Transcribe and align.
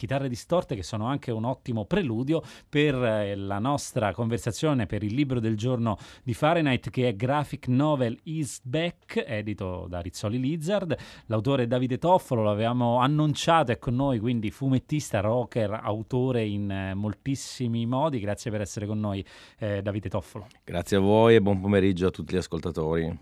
chitarre 0.00 0.30
distorte 0.30 0.74
che 0.74 0.82
sono 0.82 1.04
anche 1.04 1.30
un 1.30 1.44
ottimo 1.44 1.84
preludio 1.84 2.42
per 2.66 2.94
eh, 2.94 3.36
la 3.36 3.58
nostra 3.58 4.14
conversazione 4.14 4.86
per 4.86 5.02
il 5.02 5.12
libro 5.12 5.40
del 5.40 5.58
giorno 5.58 5.98
di 6.22 6.32
Fahrenheit 6.32 6.88
che 6.88 7.08
è 7.08 7.14
Graphic 7.14 7.68
Novel 7.68 8.18
Is 8.22 8.62
Back, 8.62 9.22
edito 9.26 9.84
da 9.90 10.00
Rizzoli 10.00 10.40
Lizard. 10.40 10.96
L'autore 11.26 11.64
è 11.64 11.66
Davide 11.66 11.98
Toffolo, 11.98 12.42
l'avevamo 12.42 12.96
annunciato, 12.96 13.72
è 13.72 13.78
con 13.78 13.94
noi, 13.94 14.18
quindi 14.20 14.50
fumettista, 14.50 15.20
rocker, 15.20 15.78
autore 15.82 16.46
in 16.46 16.70
eh, 16.70 16.94
moltissimi 16.94 17.84
modi. 17.84 18.20
Grazie 18.20 18.50
per 18.50 18.62
essere 18.62 18.86
con 18.86 18.98
noi, 18.98 19.22
eh, 19.58 19.82
Davide 19.82 20.08
Toffolo. 20.08 20.46
Grazie 20.64 20.96
a 20.96 21.00
voi 21.00 21.34
e 21.34 21.42
buon 21.42 21.60
pomeriggio 21.60 22.06
a 22.06 22.10
tutti 22.10 22.32
gli 22.32 22.38
ascoltatori. 22.38 23.18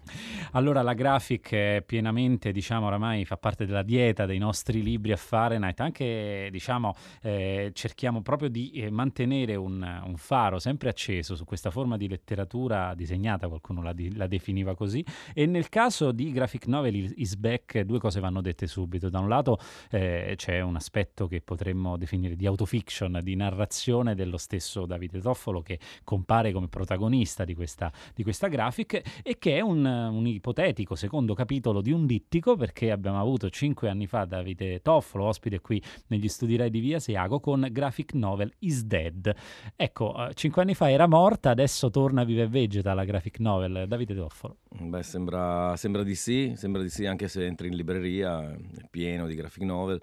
Allora, 0.53 0.83
la 0.83 0.95
graphic 0.95 1.53
è 1.53 1.83
pienamente, 1.85 2.53
diciamo, 2.53 2.87
oramai 2.87 3.25
fa 3.25 3.37
parte 3.37 3.67
della 3.67 3.83
dieta 3.83 4.27
dei 4.27 4.39
nostri 4.39 4.81
libri 4.81 5.11
a 5.11 5.17
Fahrenheit, 5.17 5.81
anche 5.81 6.49
diciamo 6.53 6.67
diciamo, 6.69 6.95
eh, 7.23 7.71
cerchiamo 7.73 8.21
proprio 8.21 8.51
di 8.51 8.73
eh, 8.73 8.91
mantenere 8.91 9.57
un, 9.57 10.03
un, 10.05 10.17
faro 10.17 10.59
sempre 10.59 10.91
acceso 10.91 11.35
su 11.35 11.47
questa 11.47 11.71
forma 11.71 11.97
di 11.97 12.09
letteratura 12.09 12.95
disegnata, 12.95 13.49
qualcuno 13.49 13.83
la, 13.83 13.95
di, 13.95 14.15
la, 14.15 14.27
definiva 14.27 14.75
così, 14.75 15.03
e 15.33 15.47
nel 15.47 15.71
caso 15.71 16.13
di 16.13 16.31
Graphic 16.31 16.67
Novel 16.67 17.15
Is 17.17 17.37
Back 17.37 17.81
due 17.81 17.99
cose 17.99 18.21
vanno 18.21 18.43
dette 18.43 18.67
subito. 18.67 19.09
Da 19.09 19.19
un 19.19 19.29
lato 19.29 19.59
eh, 19.91 20.35
c'è 20.37 20.61
un 20.61 20.77
aspetto 20.77 21.27
che 21.27 21.41
potremmo 21.41 21.97
definire 21.97 22.37
di 22.37 22.45
autofiction, 22.45 23.21
di 23.23 23.35
narrazione 23.35 24.15
dello 24.15 24.37
stesso 24.37 24.85
Davide 24.85 25.21
Toffolo 25.21 25.63
che 25.63 25.79
compare 26.05 26.53
come 26.53 26.69
protagonista 26.69 27.45
di 27.45 27.55
questa, 27.55 27.91
di 28.15 28.23
questa 28.23 28.49
graphic 28.49 29.23
e 29.23 29.39
che 29.39 29.57
è 29.57 29.61
un, 29.61 29.85
un 29.87 30.27
ipotetico 30.27 30.95
secondo 30.95 31.33
capitolo 31.33 31.81
di 31.81 31.93
un 31.93 32.05
dittico 32.05 32.57
perché 32.57 32.91
abbiamo 32.91 33.19
avuto 33.19 33.49
cinque 33.49 33.89
anni 33.89 34.07
fa 34.07 34.27
Davide 34.27 34.83
Toffolo 34.83 35.25
ospite 35.25 35.61
qui 35.61 35.83
negli 36.09 36.29
studi 36.29 36.57
direi 36.59 36.71
di 36.71 36.81
Via 36.81 36.99
Siago 36.99 37.39
con 37.39 37.69
graphic 37.71 38.15
novel 38.15 38.53
Is 38.61 38.83
Dead. 38.83 39.33
Ecco, 39.77 40.27
eh, 40.27 40.35
cinque 40.35 40.63
anni 40.63 40.75
fa 40.75 40.91
era 40.91 41.07
morta, 41.07 41.51
adesso 41.51 41.89
torna 41.89 42.25
viva 42.25 42.43
e 42.43 42.49
vegeta 42.49 42.95
la 42.95 43.05
graphic 43.05 43.39
novel. 43.39 43.87
Davide 43.87 44.15
Doffolo. 44.15 44.57
Beh, 44.69 45.05
sembra, 45.05 45.77
sembra, 45.77 46.03
di 46.03 46.17
sì, 46.17 46.55
sembra 46.57 46.83
di 46.83 46.89
sì 46.89 47.07
anche 47.07 47.29
se 47.29 47.47
entri 47.47 47.69
in 47.69 47.77
libreria, 47.77 48.53
è 48.53 48.89
pieno 48.91 49.27
di 49.27 49.37
graphic 49.37 49.63
novel. 49.63 50.01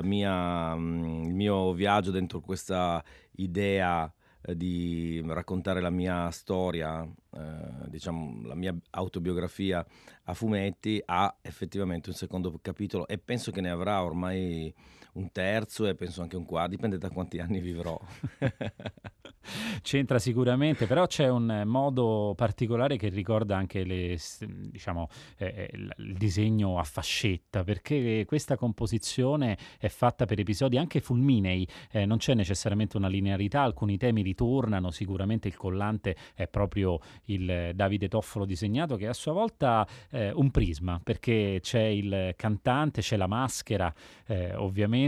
Mia, 0.00 0.74
mm, 0.74 1.24
il 1.24 1.34
mio 1.34 1.72
viaggio 1.72 2.10
dentro 2.10 2.40
questa 2.40 3.02
idea 3.32 4.10
eh, 4.42 4.56
di 4.56 5.22
raccontare 5.26 5.80
la 5.80 5.90
mia 5.90 6.30
storia, 6.30 7.02
eh, 7.02 7.88
diciamo 7.88 8.46
la 8.46 8.54
mia 8.54 8.74
autobiografia 8.90 9.84
a 10.24 10.34
fumetti, 10.34 11.02
ha 11.04 11.36
effettivamente 11.42 12.08
un 12.10 12.14
secondo 12.14 12.56
capitolo 12.62 13.06
e 13.08 13.18
penso 13.18 13.50
che 13.50 13.60
ne 13.60 13.70
avrà 13.70 14.02
ormai 14.02 14.72
un 15.18 15.30
terzo 15.32 15.86
e 15.86 15.94
penso 15.94 16.22
anche 16.22 16.36
un 16.36 16.44
quarto, 16.44 16.70
dipende 16.70 16.96
da 16.96 17.10
quanti 17.10 17.38
anni 17.40 17.60
vivrò. 17.60 17.98
C'entra 19.82 20.18
sicuramente, 20.18 20.86
però 20.86 21.06
c'è 21.06 21.28
un 21.28 21.62
modo 21.64 22.34
particolare 22.36 22.96
che 22.96 23.08
ricorda 23.08 23.56
anche 23.56 23.82
le, 23.82 24.18
diciamo, 24.40 25.08
eh, 25.38 25.46
eh 25.46 25.70
il 25.72 26.14
disegno 26.16 26.78
a 26.78 26.84
fascetta, 26.84 27.64
perché 27.64 28.24
questa 28.26 28.56
composizione 28.56 29.56
è 29.78 29.88
fatta 29.88 30.26
per 30.26 30.38
episodi 30.38 30.76
anche 30.76 31.00
fulminei, 31.00 31.66
eh, 31.90 32.04
non 32.04 32.18
c'è 32.18 32.34
necessariamente 32.34 32.98
una 32.98 33.08
linearità, 33.08 33.62
alcuni 33.62 33.96
temi 33.96 34.22
ritornano, 34.22 34.90
sicuramente 34.90 35.48
il 35.48 35.56
collante 35.56 36.14
è 36.34 36.46
proprio 36.46 37.00
il 37.24 37.72
Davide 37.74 38.08
Toffolo 38.08 38.44
disegnato 38.44 38.96
che 38.96 39.06
è 39.06 39.08
a 39.08 39.14
sua 39.14 39.32
volta 39.32 39.86
eh, 40.10 40.30
un 40.32 40.50
prisma, 40.50 41.00
perché 41.02 41.58
c'è 41.62 41.84
il 41.84 42.34
cantante, 42.36 43.00
c'è 43.00 43.16
la 43.16 43.26
maschera, 43.26 43.92
eh, 44.26 44.54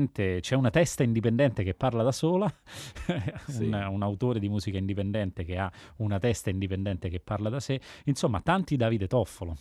ovviamente 0.01 0.41
c'è 0.41 0.55
una 0.55 0.71
testa 0.71 1.03
indipendente 1.03 1.63
che 1.63 1.75
parla 1.75 2.03
da 2.03 2.13
sola, 2.13 2.53
sì. 3.47 3.65
un, 3.65 3.75
un 3.75 4.03
autore 4.03 4.19
autore 4.31 4.39
di 4.39 4.49
musica 4.49 4.79
indipendente 4.79 5.45
che 5.45 5.57
ha 5.57 5.71
una 5.97 6.19
testa 6.19 6.51
indipendente 6.51 7.09
che 7.09 7.21
parla 7.21 7.49
da 7.49 7.61
sé, 7.61 7.81
insomma 8.05 8.41
tanti 8.41 8.77
Davide 8.77 9.07
Toffolo. 9.07 9.57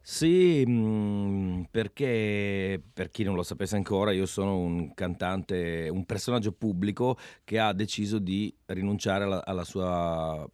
Sì, 0.00 0.64
mm, 0.66 1.64
perché 1.70 2.82
per 2.94 3.10
chi 3.10 3.24
non 3.24 3.34
lo 3.34 3.42
sapesse 3.42 3.76
ancora, 3.76 4.12
io 4.12 4.24
sono 4.24 4.58
un 4.58 4.94
cantante, 4.94 5.88
un 5.90 6.04
personaggio 6.06 6.52
pubblico 6.52 7.18
che 7.44 7.58
ha 7.58 7.72
deciso 7.72 8.18
di 8.18 8.54
rinunciare 8.66 9.24
alla, 9.24 9.44
alla 9.44 9.64
sua 9.64 10.48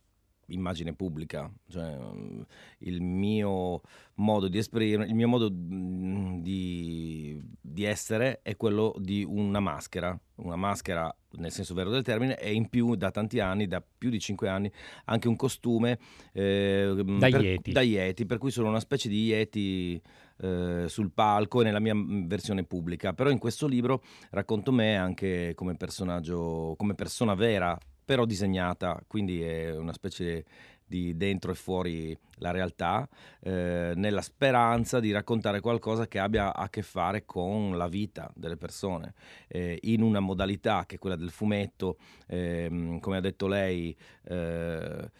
immagine 0.46 0.92
pubblica, 0.94 1.50
cioè 1.68 1.96
mm, 1.96 2.40
il 2.78 3.00
mio 3.00 3.80
modo 4.14 4.48
di 4.48 4.58
esprimere, 4.58 5.06
il 5.06 5.14
mio 5.14 5.28
modo 5.28 5.50
mm, 5.52 6.40
di, 6.40 7.33
di, 7.66 7.84
essere 7.84 8.40
è 8.42 8.56
quello 8.56 8.94
di 8.98 9.24
una 9.26 9.60
maschera, 9.60 10.18
una 10.36 10.56
maschera 10.56 11.14
nel 11.36 11.50
senso 11.50 11.74
vero 11.74 11.90
del 11.90 12.02
termine 12.02 12.38
e 12.38 12.52
in 12.52 12.68
più 12.68 12.94
da 12.94 13.10
tanti 13.10 13.40
anni, 13.40 13.66
da 13.66 13.82
più 13.82 14.10
di 14.10 14.20
cinque 14.20 14.48
anni, 14.48 14.70
anche 15.06 15.28
un 15.28 15.36
costume 15.36 15.98
eh, 16.32 16.92
da, 16.94 17.28
per, 17.28 17.42
Yeti. 17.42 17.72
da 17.72 17.80
Yeti, 17.80 18.26
per 18.26 18.38
cui 18.38 18.50
sono 18.50 18.68
una 18.68 18.80
specie 18.80 19.08
di 19.08 19.24
Yeti 19.24 20.00
eh, 20.38 20.84
sul 20.88 21.10
palco 21.12 21.60
e 21.60 21.64
nella 21.64 21.80
mia 21.80 21.94
mm, 21.94 22.26
versione 22.26 22.64
pubblica, 22.64 23.14
però 23.14 23.30
in 23.30 23.38
questo 23.38 23.66
libro 23.66 24.02
racconto 24.30 24.70
me 24.70 24.96
anche 24.96 25.52
come 25.54 25.74
personaggio, 25.76 26.74
come 26.76 26.94
persona 26.94 27.34
vera 27.34 27.78
però 28.04 28.26
disegnata, 28.26 29.02
quindi 29.06 29.40
è 29.40 29.74
una 29.74 29.94
specie 29.94 30.44
di 30.86 31.16
dentro 31.16 31.50
e 31.50 31.54
fuori 31.54 32.16
la 32.36 32.50
realtà, 32.50 33.08
eh, 33.40 33.92
nella 33.94 34.22
speranza 34.22 35.00
di 35.00 35.12
raccontare 35.12 35.60
qualcosa 35.60 36.06
che 36.06 36.18
abbia 36.18 36.54
a 36.54 36.68
che 36.68 36.82
fare 36.82 37.24
con 37.24 37.76
la 37.76 37.88
vita 37.88 38.30
delle 38.34 38.56
persone, 38.56 39.14
eh, 39.48 39.78
in 39.82 40.02
una 40.02 40.20
modalità 40.20 40.84
che 40.86 40.96
è 40.96 40.98
quella 40.98 41.16
del 41.16 41.30
fumetto, 41.30 41.96
eh, 42.26 42.98
come 43.00 43.16
ha 43.16 43.20
detto 43.20 43.46
lei, 43.46 43.96
eh, 44.24 45.10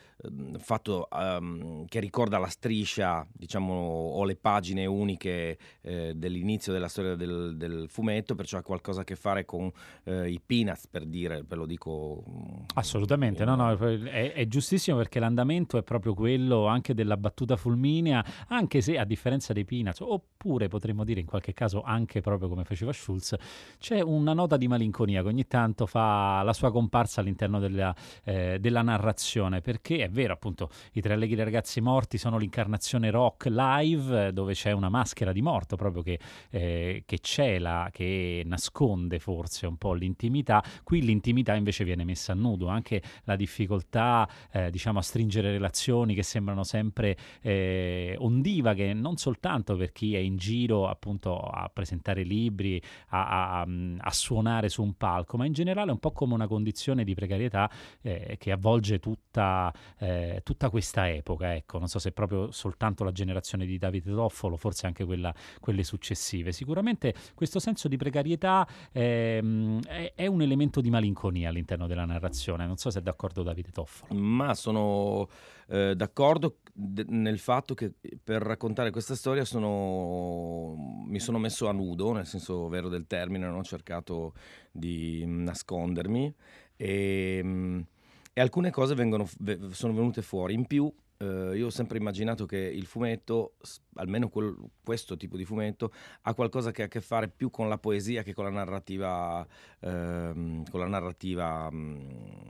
fatto 0.58 1.08
um, 1.10 1.84
che 1.86 2.00
ricorda 2.00 2.38
la 2.38 2.46
striscia, 2.46 3.26
diciamo, 3.30 3.72
o 3.72 4.24
le 4.24 4.36
pagine 4.36 4.86
uniche 4.86 5.58
eh, 5.82 6.12
dell'inizio 6.14 6.72
della 6.72 6.88
storia 6.88 7.14
del, 7.14 7.56
del, 7.56 7.86
fumetto, 7.88 8.34
perciò 8.34 8.58
ha 8.58 8.62
qualcosa 8.62 9.02
a 9.02 9.04
che 9.04 9.16
fare 9.16 9.44
con 9.44 9.70
eh, 10.04 10.30
i 10.30 10.40
peanuts, 10.44 10.86
per 10.86 11.04
dire, 11.04 11.44
ve 11.46 11.56
lo 11.56 11.66
dico. 11.66 12.24
Mm, 12.28 12.64
Assolutamente, 12.74 13.44
no, 13.44 13.54
no, 13.54 13.70
è, 13.72 14.32
è 14.32 14.46
giustissimo 14.46 14.96
perché 14.96 15.18
l'andamento 15.18 15.78
è 15.78 15.82
proprio 15.82 16.14
quello 16.14 16.66
anche 16.66 16.94
del 16.94 17.03
della 17.04 17.16
battuta 17.16 17.56
fulminea, 17.56 18.24
anche 18.48 18.80
se 18.80 18.98
a 18.98 19.04
differenza 19.04 19.52
dei 19.52 19.64
Peanuts, 19.64 20.00
oppure 20.00 20.68
potremmo 20.68 21.04
dire 21.04 21.20
in 21.20 21.26
qualche 21.26 21.52
caso 21.52 21.82
anche 21.82 22.20
proprio 22.20 22.48
come 22.48 22.64
faceva 22.64 22.92
Schulz, 22.92 23.36
c'è 23.78 24.00
una 24.00 24.32
nota 24.32 24.56
di 24.56 24.66
malinconia 24.66 25.22
che 25.22 25.28
ogni 25.28 25.46
tanto 25.46 25.86
fa 25.86 26.42
la 26.42 26.52
sua 26.52 26.72
comparsa 26.72 27.20
all'interno 27.20 27.60
della, 27.60 27.94
eh, 28.24 28.58
della 28.58 28.82
narrazione, 28.82 29.60
perché 29.60 29.98
è 29.98 30.08
vero 30.08 30.32
appunto 30.32 30.70
i 30.92 31.00
tre 31.00 31.14
allegri 31.14 31.42
ragazzi 31.42 31.80
morti 31.80 32.18
sono 32.18 32.38
l'incarnazione 32.38 33.10
rock 33.10 33.46
live 33.46 34.32
dove 34.32 34.54
c'è 34.54 34.72
una 34.72 34.88
maschera 34.88 35.32
di 35.32 35.42
morto 35.42 35.76
proprio 35.76 36.02
che, 36.02 36.18
eh, 36.50 37.02
che 37.06 37.18
cela, 37.20 37.90
che 37.92 38.42
nasconde 38.46 39.18
forse 39.18 39.66
un 39.66 39.76
po' 39.76 39.92
l'intimità, 39.92 40.64
qui 40.82 41.02
l'intimità 41.02 41.54
invece 41.54 41.84
viene 41.84 42.04
messa 42.04 42.32
a 42.32 42.34
nudo, 42.34 42.68
anche 42.68 43.02
la 43.24 43.36
difficoltà 43.36 44.28
eh, 44.50 44.70
diciamo 44.70 44.98
a 44.98 45.02
stringere 45.02 45.50
relazioni 45.50 46.14
che 46.14 46.22
sembrano 46.22 46.64
sempre 46.64 46.93
sempre 46.94 47.16
eh, 47.40 48.14
ondivaghe, 48.18 48.94
non 48.94 49.16
soltanto 49.16 49.76
per 49.76 49.90
chi 49.90 50.14
è 50.14 50.18
in 50.18 50.36
giro 50.36 50.86
appunto 50.86 51.36
a 51.40 51.68
presentare 51.72 52.22
libri, 52.22 52.80
a, 53.08 53.60
a, 53.60 53.66
a, 53.98 54.10
suonare 54.12 54.68
su 54.68 54.82
un 54.82 54.94
palco, 54.94 55.36
ma 55.36 55.44
in 55.44 55.52
generale 55.52 55.90
un 55.90 55.98
po' 55.98 56.12
come 56.12 56.34
una 56.34 56.46
condizione 56.46 57.02
di 57.02 57.14
precarietà 57.14 57.68
eh, 58.00 58.36
che 58.38 58.52
avvolge 58.52 59.00
tutta, 59.00 59.74
eh, 59.98 60.40
tutta, 60.44 60.70
questa 60.70 61.08
epoca. 61.10 61.54
Ecco, 61.54 61.78
non 61.78 61.88
so 61.88 61.98
se 61.98 62.12
proprio 62.12 62.52
soltanto 62.52 63.02
la 63.02 63.12
generazione 63.12 63.66
di 63.66 63.76
Davide 63.76 64.12
Toffolo, 64.12 64.56
forse 64.56 64.86
anche 64.86 65.04
quella, 65.04 65.34
quelle 65.60 65.82
successive. 65.82 66.52
Sicuramente 66.52 67.12
questo 67.34 67.58
senso 67.58 67.88
di 67.88 67.96
precarietà 67.96 68.66
ehm, 68.92 69.82
è, 69.82 70.12
è 70.14 70.26
un 70.26 70.42
elemento 70.42 70.80
di 70.80 70.90
malinconia 70.90 71.48
all'interno 71.48 71.88
della 71.88 72.04
narrazione. 72.04 72.66
Non 72.66 72.76
so 72.76 72.90
se 72.90 73.00
è 73.00 73.02
d'accordo 73.02 73.42
Davide 73.42 73.72
Toffolo. 73.72 74.18
Ma 74.18 74.54
sono 74.54 75.28
eh, 75.68 75.94
d'accordo 75.96 76.58
d- 76.84 77.06
nel 77.08 77.38
fatto 77.38 77.74
che 77.74 77.92
per 78.22 78.42
raccontare 78.42 78.90
questa 78.90 79.14
storia 79.14 79.44
sono, 79.44 80.74
mi 81.06 81.18
sono 81.18 81.38
messo 81.38 81.68
a 81.68 81.72
nudo, 81.72 82.12
nel 82.12 82.26
senso 82.26 82.68
vero 82.68 82.88
del 82.88 83.06
termine, 83.06 83.46
ho 83.46 83.62
cercato 83.62 84.34
di 84.70 85.24
nascondermi 85.26 86.34
e, 86.76 87.84
e 88.32 88.40
alcune 88.40 88.70
cose 88.70 88.94
vengono, 88.94 89.28
sono 89.70 89.94
venute 89.94 90.22
fuori. 90.22 90.54
In 90.54 90.66
più 90.66 90.92
Uh, 91.16 91.52
io 91.52 91.66
ho 91.66 91.70
sempre 91.70 91.96
immaginato 91.96 92.44
che 92.44 92.58
il 92.58 92.86
fumetto, 92.86 93.54
almeno 93.94 94.28
quel, 94.28 94.52
questo 94.82 95.16
tipo 95.16 95.36
di 95.36 95.44
fumetto, 95.44 95.92
ha 96.22 96.34
qualcosa 96.34 96.72
che 96.72 96.82
ha 96.82 96.84
a 96.86 96.88
che 96.88 97.00
fare 97.00 97.28
più 97.28 97.50
con 97.50 97.68
la 97.68 97.78
poesia 97.78 98.24
che 98.24 98.34
con 98.34 98.44
la 98.44 98.50
narrativa, 98.50 99.40
uh, 99.40 99.86
con 99.88 100.80
la 100.80 100.88
narrativa 100.88 101.68
um, 101.70 102.48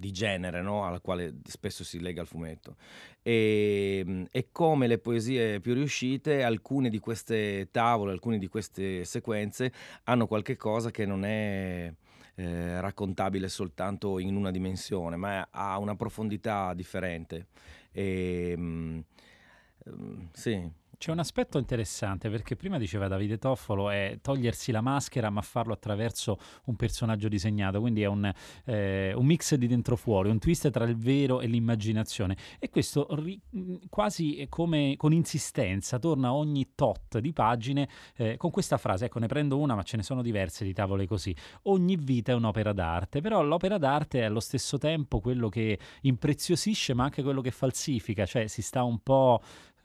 di 0.00 0.10
genere, 0.10 0.62
no? 0.62 0.84
alla 0.84 0.98
quale 0.98 1.36
spesso 1.44 1.84
si 1.84 2.00
lega 2.00 2.22
il 2.22 2.26
fumetto. 2.26 2.76
E, 3.22 4.26
e, 4.30 4.48
come 4.50 4.86
le 4.86 4.98
poesie 4.98 5.60
più 5.60 5.74
riuscite, 5.74 6.42
alcune 6.42 6.88
di 6.88 6.98
queste 6.98 7.68
tavole, 7.70 8.12
alcune 8.12 8.38
di 8.38 8.48
queste 8.48 9.04
sequenze 9.04 9.72
hanno 10.04 10.26
qualche 10.26 10.56
cosa 10.56 10.90
che 10.90 11.04
non 11.04 11.24
è 11.24 11.92
eh, 12.34 12.80
raccontabile 12.80 13.48
soltanto 13.48 14.18
in 14.18 14.34
una 14.34 14.50
dimensione, 14.50 15.16
ma 15.16 15.46
ha 15.50 15.78
una 15.78 15.94
profondità 15.94 16.72
differente. 16.74 17.48
E, 17.92 18.54
um, 18.56 19.04
sì, 20.32 20.68
c'è 21.00 21.12
un 21.12 21.18
aspetto 21.18 21.56
interessante 21.56 22.28
perché 22.28 22.56
prima 22.56 22.76
diceva 22.76 23.08
Davide 23.08 23.38
Toffolo 23.38 23.88
è 23.88 24.18
togliersi 24.20 24.70
la 24.70 24.82
maschera 24.82 25.30
ma 25.30 25.40
farlo 25.40 25.72
attraverso 25.72 26.38
un 26.66 26.76
personaggio 26.76 27.26
disegnato, 27.28 27.80
quindi 27.80 28.02
è 28.02 28.06
un, 28.06 28.30
eh, 28.66 29.14
un 29.14 29.24
mix 29.24 29.54
di 29.54 29.66
dentro 29.66 29.96
fuori, 29.96 30.28
un 30.28 30.38
twist 30.38 30.68
tra 30.68 30.84
il 30.84 30.98
vero 30.98 31.40
e 31.40 31.46
l'immaginazione. 31.46 32.36
E 32.58 32.68
questo 32.68 33.06
ri- 33.14 33.40
quasi 33.88 34.44
come 34.50 34.92
con 34.98 35.14
insistenza 35.14 35.98
torna 35.98 36.34
ogni 36.34 36.72
tot 36.74 37.18
di 37.18 37.32
pagine 37.32 37.88
eh, 38.16 38.36
con 38.36 38.50
questa 38.50 38.76
frase, 38.76 39.06
ecco 39.06 39.20
ne 39.20 39.26
prendo 39.26 39.56
una 39.56 39.74
ma 39.74 39.82
ce 39.82 39.96
ne 39.96 40.02
sono 40.02 40.20
diverse 40.20 40.66
di 40.66 40.74
tavole 40.74 41.06
così, 41.06 41.34
ogni 41.62 41.96
vita 41.96 42.32
è 42.32 42.34
un'opera 42.34 42.74
d'arte, 42.74 43.22
però 43.22 43.42
l'opera 43.42 43.78
d'arte 43.78 44.20
è 44.20 44.24
allo 44.24 44.40
stesso 44.40 44.76
tempo 44.76 45.20
quello 45.20 45.48
che 45.48 45.78
impreziosisce 46.02 46.92
ma 46.92 47.04
anche 47.04 47.22
quello 47.22 47.40
che 47.40 47.52
falsifica, 47.52 48.26
cioè 48.26 48.48
si 48.48 48.60
sta 48.60 48.82
un 48.82 48.98
po' 48.98 49.40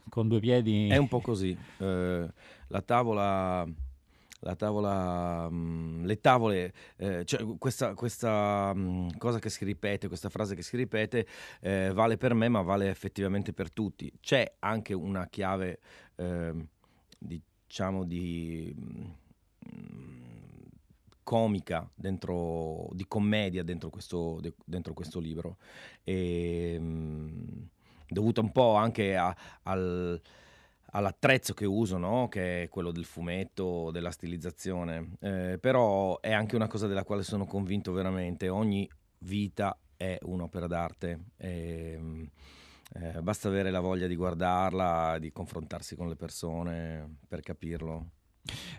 con 0.10 0.28
due 0.28 0.40
piedi. 0.40 0.88
È 0.90 0.98
un 0.98 1.08
po' 1.08 1.22
così. 1.22 1.58
Eh, 1.78 2.28
la 2.68 2.82
tavola 2.82 3.68
la 4.46 4.56
tavola, 4.56 5.50
mh, 5.50 5.56
mm, 5.56 6.06
le 6.06 6.20
tavole, 6.22 6.74
eh, 6.98 7.26
cioè 7.26 7.58
questa, 7.58 7.94
questa 7.96 8.74
mh, 8.74 8.80
mm, 8.80 9.08
cosa 9.18 9.40
che 9.40 9.50
si 9.50 9.66
ripete, 9.66 10.08
questa 10.08 10.30
frase 10.30 10.56
che 10.56 10.62
si 10.62 10.78
ripete, 10.78 11.28
eh, 11.62 11.92
vale 11.94 12.18
per 12.18 12.34
me, 12.34 12.48
ma 12.48 12.62
vale 12.62 12.90
effettivamente 12.90 13.54
per 13.54 13.72
tutti. 13.72 14.12
C'è 14.22 14.56
anche 14.60 14.94
una 14.94 15.28
chiave, 15.28 15.80
eh, 16.16 16.54
diciamo, 17.18 18.06
di 18.06 18.74
mh, 18.76 19.14
mm, 19.76 20.24
comica 21.24 21.90
dentro, 21.96 22.88
di 22.92 23.06
commedia 23.08 23.64
dentro 23.64 23.90
questo, 23.90 24.40
de, 24.42 24.54
dentro 24.64 24.94
questo 24.94 25.20
libro. 25.20 25.58
E, 26.04 26.78
dovuta 28.16 28.40
un 28.40 28.52
po' 28.52 28.76
anche 28.76 29.16
a, 29.18 29.36
al, 29.64 30.20
all'attrezzo 30.92 31.54
che 31.54 31.66
uso, 31.66 31.98
no? 31.98 32.30
che 32.30 32.64
è 32.64 32.70
quello 32.70 32.92
del 32.92 33.04
fumetto, 33.04 33.92
della 33.92 34.12
stilizzazione, 34.12 35.18
eh, 35.20 35.58
però 35.60 36.20
è 36.22 36.32
anche 36.32 36.56
una 36.56 36.68
cosa 36.68 36.88
della 36.88 37.04
quale 37.04 37.24
sono 37.24 37.46
convinto 37.46 37.92
veramente, 37.92 38.48
ogni 38.48 38.90
vita 39.20 39.78
è 39.98 40.18
un'opera 40.22 40.68
d'arte. 40.68 41.20
E, 41.38 42.30
eh, 42.94 43.22
basta 43.22 43.50
avere 43.50 43.72
la 43.72 43.82
voglia 43.82 44.08
di 44.08 44.16
guardarla, 44.16 45.18
di 45.20 45.32
confrontarsi 45.32 45.96
con 45.96 46.08
le 46.08 46.16
persone 46.16 47.18
per 47.28 47.42
capirlo. 47.42 48.12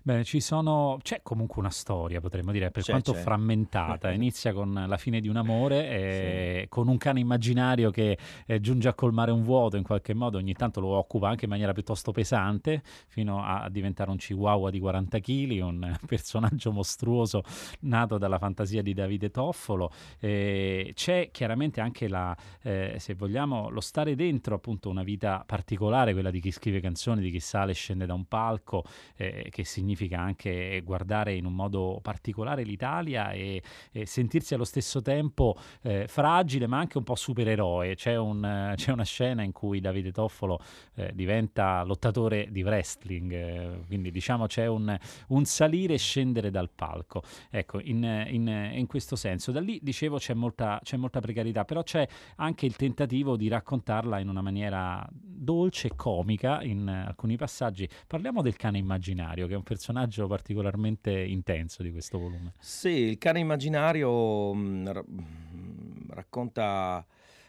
Beh, 0.03 0.25
ci 0.25 0.41
sono, 0.41 0.99
c'è 1.03 1.21
comunque 1.23 1.61
una 1.61 1.71
storia, 1.71 2.21
potremmo 2.21 2.53
dire, 2.53 2.71
per 2.71 2.83
C'è, 2.83 2.91
quanto 2.91 3.13
c'è. 3.13 3.21
frammentata. 3.21 4.11
Inizia 4.13 4.53
con 4.53 4.85
la 4.87 4.97
fine 4.97 5.21
di 5.21 5.29
un 5.29 5.37
amore, 5.37 5.89
e 5.89 6.67
con 6.69 6.89
un 6.89 6.97
cane 6.97 7.21
immaginario 7.21 7.91
che 7.91 8.19
eh, 8.47 8.61
giunge 8.61 8.89
a 8.89 8.95
colmare 8.95 9.31
un 9.31 9.43
vuoto 9.43 9.77
in 9.77 9.83
qualche 9.83 10.15
modo, 10.15 10.39
ogni 10.39 10.53
tanto 10.55 10.81
lo 10.81 10.89
occupa 10.89 11.29
anche 11.29 11.45
in 11.45 11.51
maniera 11.51 11.73
piuttosto 11.73 12.13
pesante, 12.13 12.83
fino 13.09 13.43
a 13.43 13.69
diventare 13.69 14.11
un 14.11 14.17
chihuahua 14.17 14.71
di 14.71 14.79
40 14.79 15.19
kg, 15.19 15.61
un 15.63 15.99
personaggio 16.07 16.71
mostruoso 16.73 17.43
nato 17.81 18.19
dalla 18.19 18.39
fantasia 18.39 18.83
di 18.83 18.95
Davide 18.95 19.31
Toffolo. 19.31 19.91
Eh, 20.21 20.93
c'è 20.95 21.31
chiaramente 21.33 21.81
anche 21.81 22.09
la, 22.09 22.37
eh, 22.63 22.97
se 22.99 23.15
vogliamo, 23.15 23.71
lo 23.71 23.81
stare 23.81 24.15
dentro 24.15 24.55
appunto 24.55 24.89
una 24.89 25.03
vita 25.03 25.43
particolare, 25.45 26.13
quella 26.13 26.31
di 26.31 26.41
chi 26.41 26.51
scrive 26.51 26.81
canzoni, 26.81 27.21
di 27.21 27.31
chi 27.31 27.41
sale 27.41 27.73
e 27.73 27.75
scende 27.75 28.07
da 28.07 28.15
un 28.15 28.27
palco, 28.27 28.85
eh, 29.17 29.49
che 29.57 29.65
significa 29.65 30.21
anche 30.21 30.83
guardare 30.85 31.33
in 31.33 31.47
un 31.47 31.55
modo 31.55 31.99
particolare 32.03 32.63
l'Italia 32.63 33.31
e, 33.31 33.63
e 33.91 34.05
sentirsi 34.05 34.53
allo 34.53 34.65
stesso 34.65 35.01
tempo 35.01 35.57
eh, 35.81 36.07
fragile 36.09 36.67
ma 36.67 36.77
anche 36.77 36.99
un 36.99 37.05
po' 37.05 37.15
supereroe. 37.15 37.95
C'è, 37.95 38.17
un, 38.17 38.73
c'è 38.77 38.93
una 38.93 39.05
scena 39.05 39.43
in 39.43 39.53
cui 39.53 39.81
Davide 39.81 40.13
Toffolo 40.13 40.61
eh, 40.97 41.11
diventa 41.15 41.83
lottatore 41.85 42.49
di 42.51 42.63
wrestling, 42.63 43.33
eh, 43.33 43.81
quindi 43.87 44.11
diciamo 44.11 44.45
c'è 44.45 44.67
un, 44.67 44.95
un, 45.29 45.45
salire 45.47 45.95
e 45.95 45.99
scendere 45.99 46.51
dal 46.51 46.69
palco. 46.69 47.23
Ecco, 47.49 47.81
in, 47.81 48.05
in, 48.29 48.73
in 48.75 48.87
questo 48.87 49.17
senso. 49.17 49.53
Da 49.53 49.61
lì, 49.61 49.81
dicevo, 49.83 50.19
c'è 50.19 50.35
molta, 50.35 50.79
c'è 50.83 50.99
molta 50.99 51.21
precarietà, 51.21 51.65
però 51.65 51.83
c'è 51.83 52.07
anche 52.37 52.67
il 52.67 52.77
tentativo 52.77 53.39
di 53.39 53.49
raccontarla 53.49 54.19
in 54.19 54.29
una 54.29 54.43
maniera 54.43 55.09
dolce 55.11 55.87
e 55.87 55.97
comica 55.97 56.63
in 56.63 56.87
alcuni 56.89 57.37
passaggi. 57.37 57.89
Parliamo 58.07 58.43
del 58.43 58.57
cane 58.57 58.77
immaginario 58.77 59.46
che 59.47 59.55
è 59.55 59.57
un 59.57 59.63
personaggio 59.63 60.27
particolarmente 60.27 61.11
intenso 61.11 61.83
di 61.83 61.91
questo 61.91 62.19
volume. 62.19 62.53
Sì, 62.59 62.91
il 62.91 63.19
cane 63.19 63.41
immaginario 63.41 64.53
mh, 64.53 64.59
mm, 64.59 64.89
mm, 64.89 66.11
racconta 66.11 67.07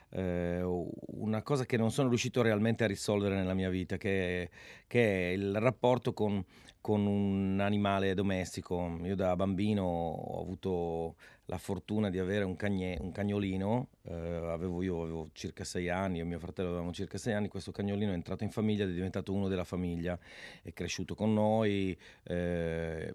eh, 0.10 0.62
una 0.64 1.42
cosa 1.42 1.66
che 1.66 1.78
non 1.78 1.92
sono 1.92 2.10
riuscito 2.10 2.42
realmente 2.42 2.84
a 2.84 2.88
risolvere 2.88 3.36
nella 3.36 3.54
mia 3.54 3.70
vita, 3.70 3.98
che, 3.98 4.50
che 4.88 5.30
è 5.30 5.34
il 5.34 5.60
rapporto 5.60 6.14
con, 6.14 6.44
con 6.82 7.06
un 7.06 7.60
animale 7.60 8.14
domestico. 8.14 9.00
Io 9.04 9.16
da 9.16 9.36
bambino 9.36 9.84
ho 9.84 10.42
avuto 10.42 11.16
la 11.50 11.58
fortuna 11.58 12.10
di 12.10 12.20
avere 12.20 12.44
un, 12.44 12.58
cagne, 12.58 12.98
un 13.00 13.12
cagnolino, 13.12 13.88
eh, 14.04 14.14
avevo, 14.14 14.82
io 14.82 15.02
avevo 15.02 15.30
circa 15.32 15.64
sei 15.64 15.90
anni, 15.90 16.18
io 16.18 16.24
e 16.24 16.28
mio 16.28 16.40
fratello 16.40 16.70
avevamo 16.70 16.92
circa 16.92 17.18
sei 17.18 17.34
anni, 17.34 17.48
questo 17.48 17.72
cagnolino 17.72 18.12
è 18.12 18.16
entrato 18.16 18.44
in 18.44 18.52
famiglia 18.52 18.84
ed 18.84 18.90
è 18.90 18.94
diventato 18.94 19.34
uno 19.34 19.48
della 19.48 19.64
famiglia, 19.64 20.20
è 20.62 20.74
cresciuto 20.74 21.16
con 21.16 21.34
noi, 21.34 21.98
eh, 22.24 23.14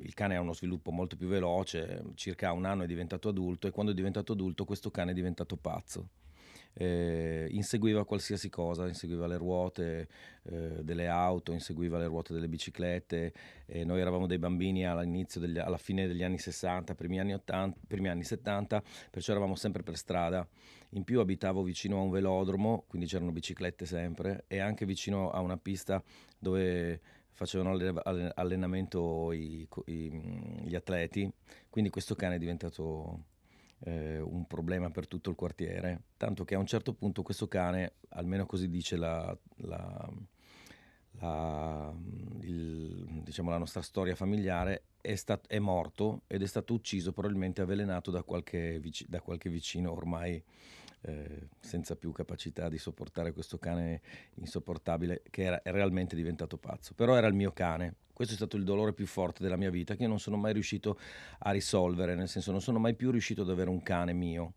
il 0.00 0.14
cane 0.14 0.36
ha 0.36 0.40
uno 0.40 0.54
sviluppo 0.54 0.90
molto 0.90 1.16
più 1.16 1.28
veloce, 1.28 2.02
circa 2.14 2.52
un 2.52 2.64
anno 2.64 2.84
è 2.84 2.86
diventato 2.86 3.28
adulto 3.28 3.66
e 3.66 3.70
quando 3.70 3.92
è 3.92 3.94
diventato 3.94 4.32
adulto 4.32 4.64
questo 4.64 4.90
cane 4.90 5.10
è 5.10 5.14
diventato 5.14 5.56
pazzo 5.56 6.08
eh, 6.74 7.46
inseguiva 7.50 8.04
qualsiasi 8.04 8.50
cosa, 8.50 8.86
inseguiva 8.86 9.26
le 9.26 9.36
ruote 9.36 10.08
eh, 10.44 10.82
delle 10.82 11.06
auto, 11.08 11.52
inseguiva 11.52 11.98
le 11.98 12.06
ruote 12.06 12.32
delle 12.32 12.48
biciclette. 12.48 13.32
Eh, 13.66 13.84
noi 13.84 14.00
eravamo 14.00 14.26
dei 14.26 14.38
bambini 14.38 14.82
degli, 14.82 15.58
alla 15.58 15.78
fine 15.78 16.06
degli 16.06 16.22
anni 16.22 16.38
60, 16.38 16.94
primi 16.94 17.20
anni, 17.20 17.34
80, 17.34 17.78
primi 17.86 18.08
anni 18.08 18.24
70, 18.24 18.82
perciò 19.10 19.32
eravamo 19.32 19.54
sempre 19.54 19.82
per 19.82 19.96
strada. 19.96 20.46
In 20.90 21.04
più 21.04 21.20
abitavo 21.20 21.62
vicino 21.62 21.98
a 21.98 22.02
un 22.02 22.10
velodromo, 22.10 22.84
quindi 22.86 23.08
c'erano 23.08 23.32
biciclette 23.32 23.84
sempre, 23.86 24.44
e 24.46 24.58
anche 24.58 24.84
vicino 24.84 25.30
a 25.30 25.40
una 25.40 25.56
pista 25.56 26.02
dove 26.38 27.00
facevano 27.32 27.76
allenamento 28.34 29.32
i, 29.32 29.66
i, 29.86 30.62
gli 30.62 30.74
atleti, 30.76 31.28
quindi 31.68 31.90
questo 31.90 32.14
cane 32.14 32.36
è 32.36 32.38
diventato 32.38 33.24
eh, 33.84 34.18
un 34.20 34.46
problema 34.46 34.90
per 34.90 35.06
tutto 35.06 35.30
il 35.30 35.36
quartiere, 35.36 36.02
tanto 36.16 36.44
che 36.44 36.54
a 36.54 36.58
un 36.58 36.66
certo 36.66 36.94
punto 36.94 37.22
questo 37.22 37.48
cane, 37.48 37.94
almeno 38.10 38.46
così 38.46 38.68
dice 38.68 38.96
la, 38.96 39.36
la, 39.56 40.10
la, 41.20 41.92
il, 42.40 43.20
diciamo 43.22 43.50
la 43.50 43.58
nostra 43.58 43.82
storia 43.82 44.14
familiare, 44.14 44.84
è, 45.00 45.14
stat- 45.14 45.46
è, 45.48 45.58
morto 45.58 46.22
ed 46.26 46.42
è 46.42 46.46
stato 46.46 46.74
ucciso 46.74 47.12
probabilmente 47.12 47.62
avvelenato 47.62 48.10
da 48.10 48.22
qualche, 48.22 48.78
vic- 48.80 49.06
da 49.08 49.20
qualche 49.20 49.50
vicino 49.50 49.92
ormai 49.92 50.42
eh, 51.02 51.48
senza 51.60 51.96
più 51.96 52.12
capacità 52.12 52.68
di 52.68 52.78
sopportare 52.78 53.32
questo 53.32 53.58
cane 53.58 54.00
insopportabile 54.36 55.22
che 55.30 55.42
era, 55.42 55.60
realmente 55.64 56.16
diventato 56.16 56.56
pazzo. 56.56 56.94
Però 56.94 57.14
era 57.14 57.26
il 57.26 57.34
mio 57.34 57.52
cane. 57.52 57.96
Questo 58.14 58.34
è 58.34 58.36
stato 58.36 58.56
il 58.56 58.64
dolore 58.64 58.92
più 58.92 59.06
forte 59.06 59.42
della 59.42 59.56
mia 59.56 59.70
vita 59.70 59.96
che 59.96 60.06
non 60.06 60.20
sono 60.20 60.36
mai 60.36 60.52
riuscito 60.52 60.98
a 61.40 61.50
risolvere, 61.50 62.14
nel 62.14 62.28
senso 62.28 62.52
non 62.52 62.60
sono 62.60 62.78
mai 62.78 62.94
più 62.94 63.10
riuscito 63.10 63.42
ad 63.42 63.50
avere 63.50 63.70
un 63.70 63.82
cane 63.82 64.12
mio. 64.12 64.54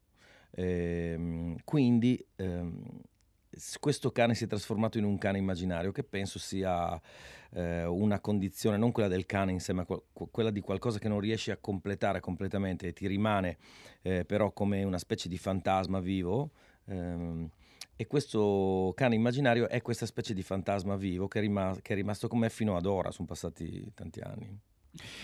Ehm, 0.52 1.58
quindi 1.64 2.24
ehm, 2.36 3.02
questo 3.80 4.12
cane 4.12 4.36
si 4.36 4.46
è 4.46 4.48
trasformato 4.48 4.98
in 4.98 5.04
un 5.04 5.18
cane 5.18 5.38
immaginario 5.38 5.92
che 5.92 6.04
penso 6.04 6.40
sia 6.40 7.00
eh, 7.52 7.86
una 7.86 8.20
condizione, 8.20 8.78
non 8.78 8.92
quella 8.92 9.10
del 9.10 9.26
cane 9.26 9.52
insieme 9.52 9.82
a 9.82 9.86
qual- 9.86 10.02
quella 10.12 10.52
di 10.52 10.62
qualcosa 10.62 11.00
che 11.00 11.08
non 11.08 11.20
riesci 11.20 11.52
a 11.52 11.58
completare 11.58 12.20
completamente 12.20 12.88
e 12.88 12.94
ti 12.94 13.08
rimane 13.08 13.58
eh, 14.02 14.26
però 14.26 14.52
come 14.52 14.84
una 14.84 14.98
specie 14.98 15.30
di 15.30 15.38
fantasma 15.38 16.00
vivo. 16.00 16.52
Ehm, 16.86 17.50
e 18.00 18.06
questo 18.06 18.94
cane 18.96 19.16
immaginario 19.16 19.68
è 19.68 19.82
questa 19.82 20.06
specie 20.06 20.36
di 20.36 20.44
fantasma 20.44 20.96
vivo 20.96 21.28
che 21.28 21.40
è, 21.40 21.82
che 21.82 21.94
è 21.94 21.96
rimasto 21.96 22.28
con 22.28 22.40
me 22.40 22.50
fino 22.50 22.78
ad 22.78 22.86
ora, 22.86 23.12
sono 23.12 23.28
passati 23.28 23.92
tanti 23.96 24.20
anni. 24.20 24.60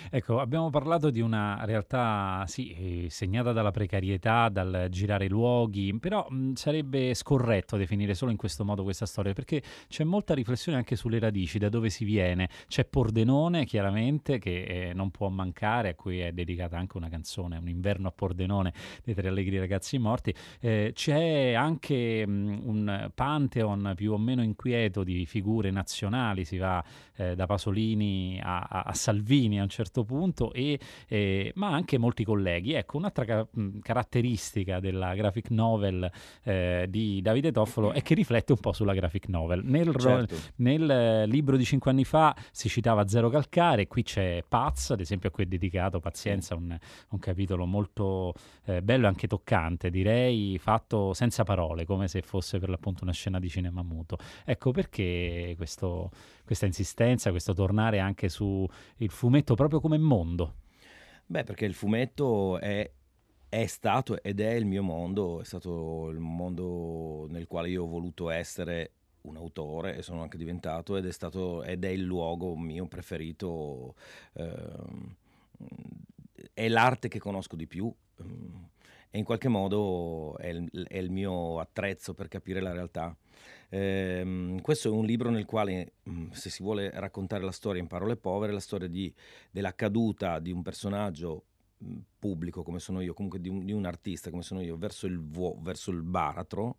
Ecco, 0.09 0.39
abbiamo 0.39 0.69
parlato 0.69 1.09
di 1.09 1.21
una 1.21 1.63
realtà, 1.65 2.43
sì, 2.47 2.73
eh, 2.73 3.09
segnata 3.09 3.51
dalla 3.51 3.71
precarietà, 3.71 4.49
dal 4.49 4.87
girare 4.89 5.27
luoghi, 5.27 5.97
però 5.99 6.25
mh, 6.29 6.53
sarebbe 6.53 7.13
scorretto 7.13 7.77
definire 7.77 8.13
solo 8.13 8.31
in 8.31 8.37
questo 8.37 8.63
modo 8.63 8.83
questa 8.83 9.05
storia, 9.05 9.33
perché 9.33 9.61
c'è 9.87 10.03
molta 10.03 10.33
riflessione 10.33 10.77
anche 10.77 10.95
sulle 10.95 11.19
radici, 11.19 11.57
da 11.57 11.69
dove 11.69 11.89
si 11.89 12.05
viene. 12.05 12.49
C'è 12.67 12.85
Pordenone, 12.85 13.65
chiaramente, 13.65 14.39
che 14.39 14.63
eh, 14.63 14.93
non 14.93 15.11
può 15.11 15.29
mancare, 15.29 15.89
a 15.89 15.95
cui 15.95 16.19
è 16.19 16.31
dedicata 16.31 16.77
anche 16.77 16.97
una 16.97 17.09
canzone, 17.09 17.57
Un 17.57 17.67
inverno 17.67 18.07
a 18.07 18.11
Pordenone, 18.11 18.73
dei 19.03 19.13
Tre 19.13 19.27
Allegri 19.27 19.59
Ragazzi 19.59 19.97
Morti. 19.97 20.33
Eh, 20.59 20.91
c'è 20.93 21.53
anche 21.53 22.25
mh, 22.25 22.61
un 22.63 23.11
pantheon 23.13 23.93
più 23.95 24.13
o 24.13 24.17
meno 24.17 24.43
inquieto 24.43 25.03
di 25.03 25.25
figure 25.25 25.71
nazionali, 25.71 26.45
si 26.45 26.57
va 26.57 26.83
eh, 27.15 27.35
da 27.35 27.45
Pasolini 27.45 28.39
a, 28.41 28.59
a, 28.59 28.81
a 28.81 28.93
Salvini, 28.93 29.59
a 29.63 29.65
un 29.65 29.71
certo 29.71 30.03
punto, 30.03 30.53
e, 30.53 30.79
eh, 31.07 31.51
ma 31.55 31.69
anche 31.69 31.97
molti 31.97 32.23
colleghi. 32.23 32.73
Ecco, 32.73 32.97
un'altra 32.97 33.25
ca- 33.25 33.47
caratteristica 33.81 34.79
della 34.79 35.13
graphic 35.15 35.49
novel 35.49 36.09
eh, 36.43 36.85
di 36.89 37.21
Davide 37.21 37.51
Toffolo 37.51 37.91
è 37.91 38.01
che 38.01 38.13
riflette 38.13 38.51
un 38.53 38.59
po' 38.59 38.73
sulla 38.73 38.93
graphic 38.93 39.27
novel. 39.27 39.63
Nel, 39.63 39.95
certo. 39.97 40.35
nel 40.57 40.89
eh, 40.89 41.25
libro 41.27 41.57
di 41.57 41.65
cinque 41.65 41.91
anni 41.91 42.03
fa 42.03 42.35
si 42.51 42.69
citava 42.69 43.07
Zero 43.07 43.29
Calcare, 43.29 43.87
qui 43.87 44.03
c'è 44.03 44.43
Paz, 44.47 44.91
ad 44.91 44.99
esempio 44.99 45.29
a 45.29 45.31
cui 45.31 45.43
è 45.43 45.47
dedicato 45.47 45.99
Pazienza, 45.99 46.55
un, 46.55 46.77
un 47.09 47.19
capitolo 47.19 47.65
molto 47.65 48.33
eh, 48.65 48.81
bello 48.81 49.05
e 49.05 49.07
anche 49.07 49.27
toccante, 49.27 49.89
direi, 49.89 50.57
fatto 50.59 51.13
senza 51.13 51.43
parole, 51.43 51.85
come 51.85 52.07
se 52.07 52.21
fosse 52.21 52.59
per 52.59 52.69
l'appunto 52.69 53.03
una 53.03 53.13
scena 53.13 53.39
di 53.39 53.49
cinema 53.49 53.81
muto. 53.81 54.17
Ecco 54.45 54.71
perché 54.71 55.53
questo, 55.55 56.11
questa 56.45 56.65
insistenza, 56.65 57.31
questo 57.31 57.53
tornare 57.53 57.99
anche 57.99 58.29
sul 58.29 58.67
fumetto 59.07 59.52
proprio 59.55 59.79
come 59.79 59.97
mondo? 59.97 60.55
Beh, 61.25 61.43
perché 61.43 61.65
il 61.65 61.73
fumetto 61.73 62.59
è, 62.59 62.89
è, 63.49 63.65
stato 63.65 64.21
ed 64.21 64.39
è 64.39 64.51
il 64.51 64.65
mio 64.65 64.83
mondo, 64.83 65.41
è 65.41 65.45
stato 65.45 66.09
il 66.09 66.19
mondo 66.19 67.27
nel 67.29 67.47
quale 67.47 67.69
io 67.69 67.83
ho 67.83 67.87
voluto 67.87 68.29
essere 68.29 68.91
un 69.21 69.37
autore 69.37 69.95
e 69.97 70.01
sono 70.01 70.21
anche 70.21 70.37
diventato 70.37 70.97
ed 70.97 71.05
è, 71.05 71.11
stato, 71.11 71.63
ed 71.63 71.83
è 71.85 71.89
il 71.89 72.03
luogo 72.03 72.55
mio 72.55 72.87
preferito, 72.87 73.95
eh, 74.33 74.65
è 76.53 76.67
l'arte 76.67 77.07
che 77.07 77.19
conosco 77.19 77.55
di 77.55 77.67
più. 77.67 77.93
Eh, 78.17 78.71
e 79.15 79.19
in 79.19 79.25
qualche 79.25 79.47
modo 79.47 80.35
è 80.39 80.47
il, 80.47 80.87
è 80.87 80.97
il, 80.97 81.11
mio 81.11 81.59
attrezzo 81.59 82.15
per 82.15 82.27
capire 82.27 82.61
la 82.61 82.71
realtà. 82.71 83.15
Eh, 83.73 84.59
questo 84.61 84.87
è 84.87 84.91
un 84.91 85.03
libro 85.03 85.31
nel 85.31 85.45
quale, 85.45 85.93
mm, 86.07 86.29
se 86.29 86.51
si 86.51 86.61
vuole 86.61 86.91
raccontare 86.93 87.43
la 87.43 87.51
storia 87.51 87.81
in 87.81 87.87
parole 87.87 88.15
povere, 88.15 88.53
la 88.53 88.59
storia 88.59 88.87
di, 88.87 89.11
della 89.49 89.73
caduta 89.73 90.37
di 90.37 90.51
un 90.51 90.61
personaggio 90.61 91.45
mm, 91.83 91.97
pubblico 92.19 92.61
come 92.61 92.77
sono 92.77 93.01
io, 93.01 93.15
comunque 93.15 93.41
di 93.41 93.49
un, 93.49 93.65
di 93.65 93.71
un 93.71 93.85
artista 93.85 94.29
come 94.29 94.43
sono 94.43 94.61
io, 94.61 94.77
verso 94.77 95.07
il, 95.07 95.19
vo, 95.19 95.57
verso 95.59 95.89
il 95.89 96.03
baratro 96.03 96.77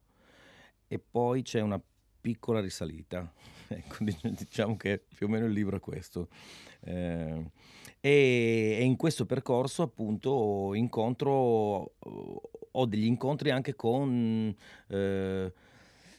e 0.87 1.01
poi 1.01 1.43
c'è 1.43 1.61
una 1.61 1.83
piccola 2.21 2.61
risalita. 2.61 3.29
ecco, 3.67 4.05
diciamo 4.31 4.77
che 4.77 5.03
più 5.17 5.27
o 5.27 5.29
meno 5.29 5.47
il 5.47 5.53
libro 5.53 5.79
è 5.79 5.81
questo. 5.81 6.29
Eh, 6.79 7.51
e, 7.99 8.77
e, 8.79 8.85
in 8.85 8.95
questo 8.95 9.27
percorso 9.27 9.83
appunto 9.83 10.75
incontro, 10.75 11.95
ho 11.99 12.87
degli 12.87 13.07
incontri 13.07 13.51
anche 13.51 13.75
con... 13.75 14.55
Eh, 14.87 15.53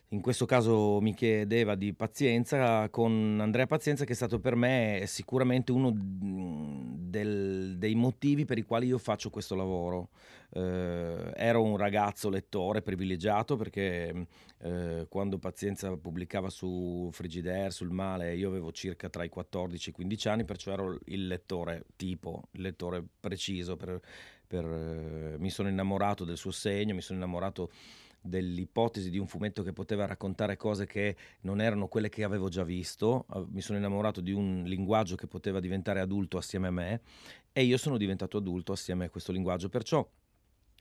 in 0.10 0.22
questo 0.22 0.46
caso 0.46 1.00
mi 1.02 1.14
chiedeva 1.14 1.76
di 1.76 1.94
pazienza 1.94 2.90
con 2.90 3.40
Andrea 3.42 3.66
Pazienza 3.66 4.06
che 4.06 4.14
è 4.14 4.16
stato 4.16 4.40
per 4.40 4.56
me 4.56 5.04
sicuramente 5.08 5.72
uno 5.72 5.92
del, 5.96 7.76
dei 7.78 7.96
motivi 7.96 8.46
per 8.46 8.58
i 8.58 8.64
quali 8.64 8.88
io 8.88 8.98
faccio 8.98 9.30
questo 9.30 9.56
lavoro. 9.56 10.10
Eh, 10.52 11.32
ero 11.36 11.64
un 11.64 11.76
ragazzo 11.76 12.30
lettore 12.30 12.82
privilegiato 12.82 13.56
perché 13.56 14.28
eh, 14.60 15.06
quando 15.10 15.38
Pazienza 15.40 15.96
pubblicava 15.98 16.50
su 16.50 17.10
Frigidaire, 17.12 17.72
sul 17.72 17.90
male, 17.90 18.36
io 18.36 18.50
avevo 18.50 18.72
circa 18.72 19.10
tra 19.10 19.24
i 19.24 19.30
14 19.30 19.90
e 19.90 19.92
i 19.92 19.96
15 19.96 20.30
anni, 20.30 20.46
perciò 20.46 20.72
ero 20.72 21.00
il 21.06 21.28
lettore 21.28 21.86
tipo, 21.96 22.44
il 22.52 22.62
lettore 22.62 23.04
preciso. 23.20 23.76
Per, 23.76 24.00
per, 24.46 24.66
eh, 24.66 25.36
mi 25.40 25.50
sono 25.50 25.68
innamorato 25.68 26.24
del 26.26 26.38
suo 26.38 26.52
segno, 26.52 26.94
mi 26.94 27.02
sono 27.02 27.18
innamorato 27.18 27.72
dell'ipotesi 28.26 29.10
di 29.10 29.18
un 29.18 29.28
fumetto 29.28 29.64
che 29.64 29.74
poteva 29.74 30.06
raccontare 30.06 30.58
cose 30.58 30.86
che 30.86 31.16
non 31.42 31.62
erano 31.62 31.88
quelle 31.88 32.10
che 32.10 32.24
avevo 32.24 32.50
già 32.50 32.64
visto, 32.64 33.26
mi 33.50 33.62
sono 33.62 33.78
innamorato 33.78 34.22
di 34.22 34.32
un 34.32 34.64
linguaggio 34.66 35.16
che 35.16 35.28
poteva 35.28 35.60
diventare 35.60 36.00
adulto 36.00 36.38
assieme 36.38 36.68
a 36.68 36.72
me 36.72 37.02
e 37.52 37.64
io 37.64 37.78
sono 37.78 37.98
diventato 37.98 38.38
adulto 38.38 38.72
assieme 38.72 39.06
a 39.06 39.10
questo 39.10 39.32
linguaggio, 39.32 39.70
perciò 39.70 40.08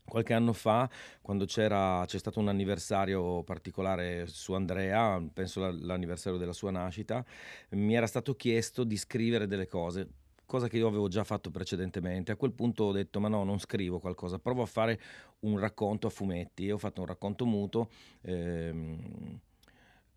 Qualche 0.07 0.35
anno 0.35 0.53
fa, 0.53 0.89
quando 1.23 1.47
c'era, 1.47 2.05
c'è 2.07 2.19
stato 2.19 2.39
un 2.39 2.49
anniversario 2.49 3.43
particolare 3.43 4.27
su 4.27 4.53
Andrea, 4.53 5.19
penso 5.33 5.67
l'anniversario 5.71 6.39
della 6.39 6.53
sua 6.53 6.71
nascita, 6.71 7.25
mi 7.71 7.95
era 7.95 8.07
stato 8.07 8.35
chiesto 8.35 8.85
di 8.85 8.99
scrivere 8.99 9.47
delle 9.47 9.67
cose 9.67 10.09
cosa 10.47 10.69
che 10.69 10.77
io 10.77 10.89
avevo 10.89 11.09
già 11.09 11.25
fatto 11.25 11.51
precedentemente. 11.51 12.33
A 12.33 12.37
quel 12.37 12.53
punto 12.53 12.85
ho 12.85 12.93
detto: 12.93 13.21
Ma 13.21 13.29
no, 13.29 13.45
non 13.45 13.59
scrivo 13.59 13.99
qualcosa, 13.99 14.39
provo 14.39 14.63
a 14.63 14.67
fare 14.67 15.01
un 15.41 15.59
racconto 15.59 16.07
a 16.07 16.11
fumetti. 16.11 16.67
E 16.67 16.73
ho 16.73 16.79
fatto 16.79 17.01
un 17.01 17.07
racconto 17.07 17.45
muto. 17.47 17.91
Ehm, 18.23 19.41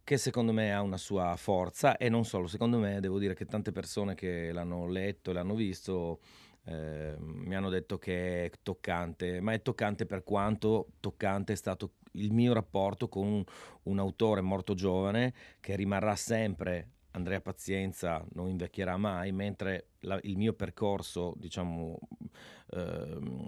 che 0.03 0.17
secondo 0.17 0.53
me 0.53 0.73
ha 0.73 0.81
una 0.81 0.95
sua 0.95 1.35
forza 1.35 1.97
e 1.97 2.07
non 2.07 2.23
solo, 2.23 2.47
secondo 2.47 2.79
me 2.79 3.01
devo 3.01 3.19
dire 3.19 3.33
che 3.33 3.45
tante 3.45 3.73
persone 3.73 4.15
che 4.15 4.53
l'hanno 4.53 4.87
letto 4.87 5.31
e 5.31 5.33
l'hanno 5.33 5.53
visto 5.53 6.21
eh, 6.63 7.15
mi 7.17 7.53
hanno 7.55 7.67
detto 7.69 7.97
che 7.97 8.45
è 8.45 8.51
toccante, 8.63 9.41
ma 9.41 9.51
è 9.51 9.61
toccante 9.61 10.05
per 10.05 10.23
quanto 10.23 10.93
toccante 11.01 11.51
è 11.51 11.55
stato 11.57 11.95
il 12.13 12.31
mio 12.31 12.53
rapporto 12.53 13.09
con 13.09 13.27
un, 13.27 13.43
un 13.83 13.99
autore 13.99 14.41
morto 14.41 14.73
giovane 14.73 15.33
che 15.59 15.75
rimarrà 15.75 16.15
sempre 16.15 16.91
Andrea 17.17 17.41
Pazienza 17.41 18.23
non 18.33 18.47
invecchierà 18.47 18.95
mai, 18.95 19.31
mentre 19.31 19.89
la, 20.01 20.17
il 20.23 20.37
mio 20.37 20.53
percorso, 20.53 21.33
diciamo, 21.35 21.97
ehm, 22.71 23.45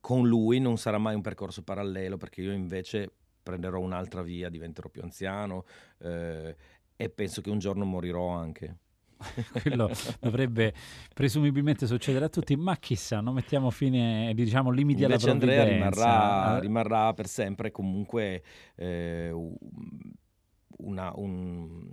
con 0.00 0.26
lui 0.26 0.58
non 0.58 0.76
sarà 0.76 0.98
mai 0.98 1.14
un 1.14 1.22
percorso 1.22 1.62
parallelo, 1.62 2.16
perché 2.16 2.42
io 2.42 2.52
invece 2.52 3.10
prenderò 3.42 3.80
un'altra 3.80 4.22
via, 4.22 4.48
diventerò 4.48 4.88
più 4.88 5.02
anziano 5.02 5.64
eh, 5.98 6.56
e 6.96 7.08
penso 7.08 7.40
che 7.40 7.50
un 7.50 7.58
giorno 7.58 7.84
morirò 7.84 8.28
anche. 8.28 8.76
Quello 9.62 9.88
dovrebbe 10.18 10.74
presumibilmente 11.14 11.86
succedere 11.86 12.24
a 12.24 12.28
tutti, 12.28 12.56
ma 12.56 12.76
chissà, 12.76 13.20
non 13.20 13.34
mettiamo 13.34 13.70
fine, 13.70 14.32
diciamo, 14.34 14.70
limiti 14.70 15.04
Invece 15.04 15.30
alla 15.30 15.38
provvidenza. 15.38 15.62
Andrea 15.62 15.90
rimarrà, 15.94 16.58
rimarrà 16.58 17.14
per 17.14 17.28
sempre 17.28 17.70
comunque 17.70 18.42
eh, 18.74 19.32
una, 20.82 21.12
un, 21.16 21.86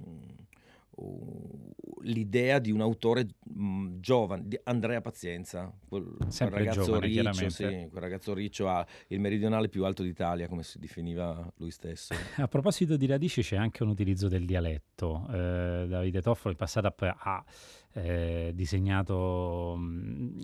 l'idea 2.04 2.60
di 2.60 2.72
un 2.72 2.82
autore 2.82 3.26
mh, 3.44 3.64
mm, 3.64 4.00
giovane, 4.00 4.44
di 4.46 4.60
Andrea 4.64 5.02
Pazienza, 5.02 5.72
quel, 5.88 6.16
quel 6.18 6.50
ragazzo 6.50 6.84
giovane, 6.84 7.08
riccio, 7.08 7.50
sì, 7.50 7.64
quel 7.64 8.02
ragazzo 8.02 8.34
riccio 8.34 8.68
ha 8.68 8.86
il 9.08 9.20
meridionale 9.20 9.70
più 9.70 9.86
alto 9.86 10.04
d'Italia, 10.04 10.48
come 10.48 10.64
si 10.64 10.80
definiva 10.80 11.52
lui 11.58 11.72
stesso. 11.72 12.14
A 12.38 12.48
proposito 12.48 12.98
di 12.98 13.06
radici 13.06 13.42
c'è 13.42 13.56
anche 13.56 13.84
un 13.84 13.90
utilizzo 13.90 14.28
del 14.28 14.46
dialetto. 14.46 15.28
Eh, 15.30 15.86
Davide 15.88 16.22
Toffolo 16.22 16.52
in 16.52 16.58
passato 16.58 16.94
ha 16.98 17.44
eh, 17.94 18.52
disegnato 18.54 19.80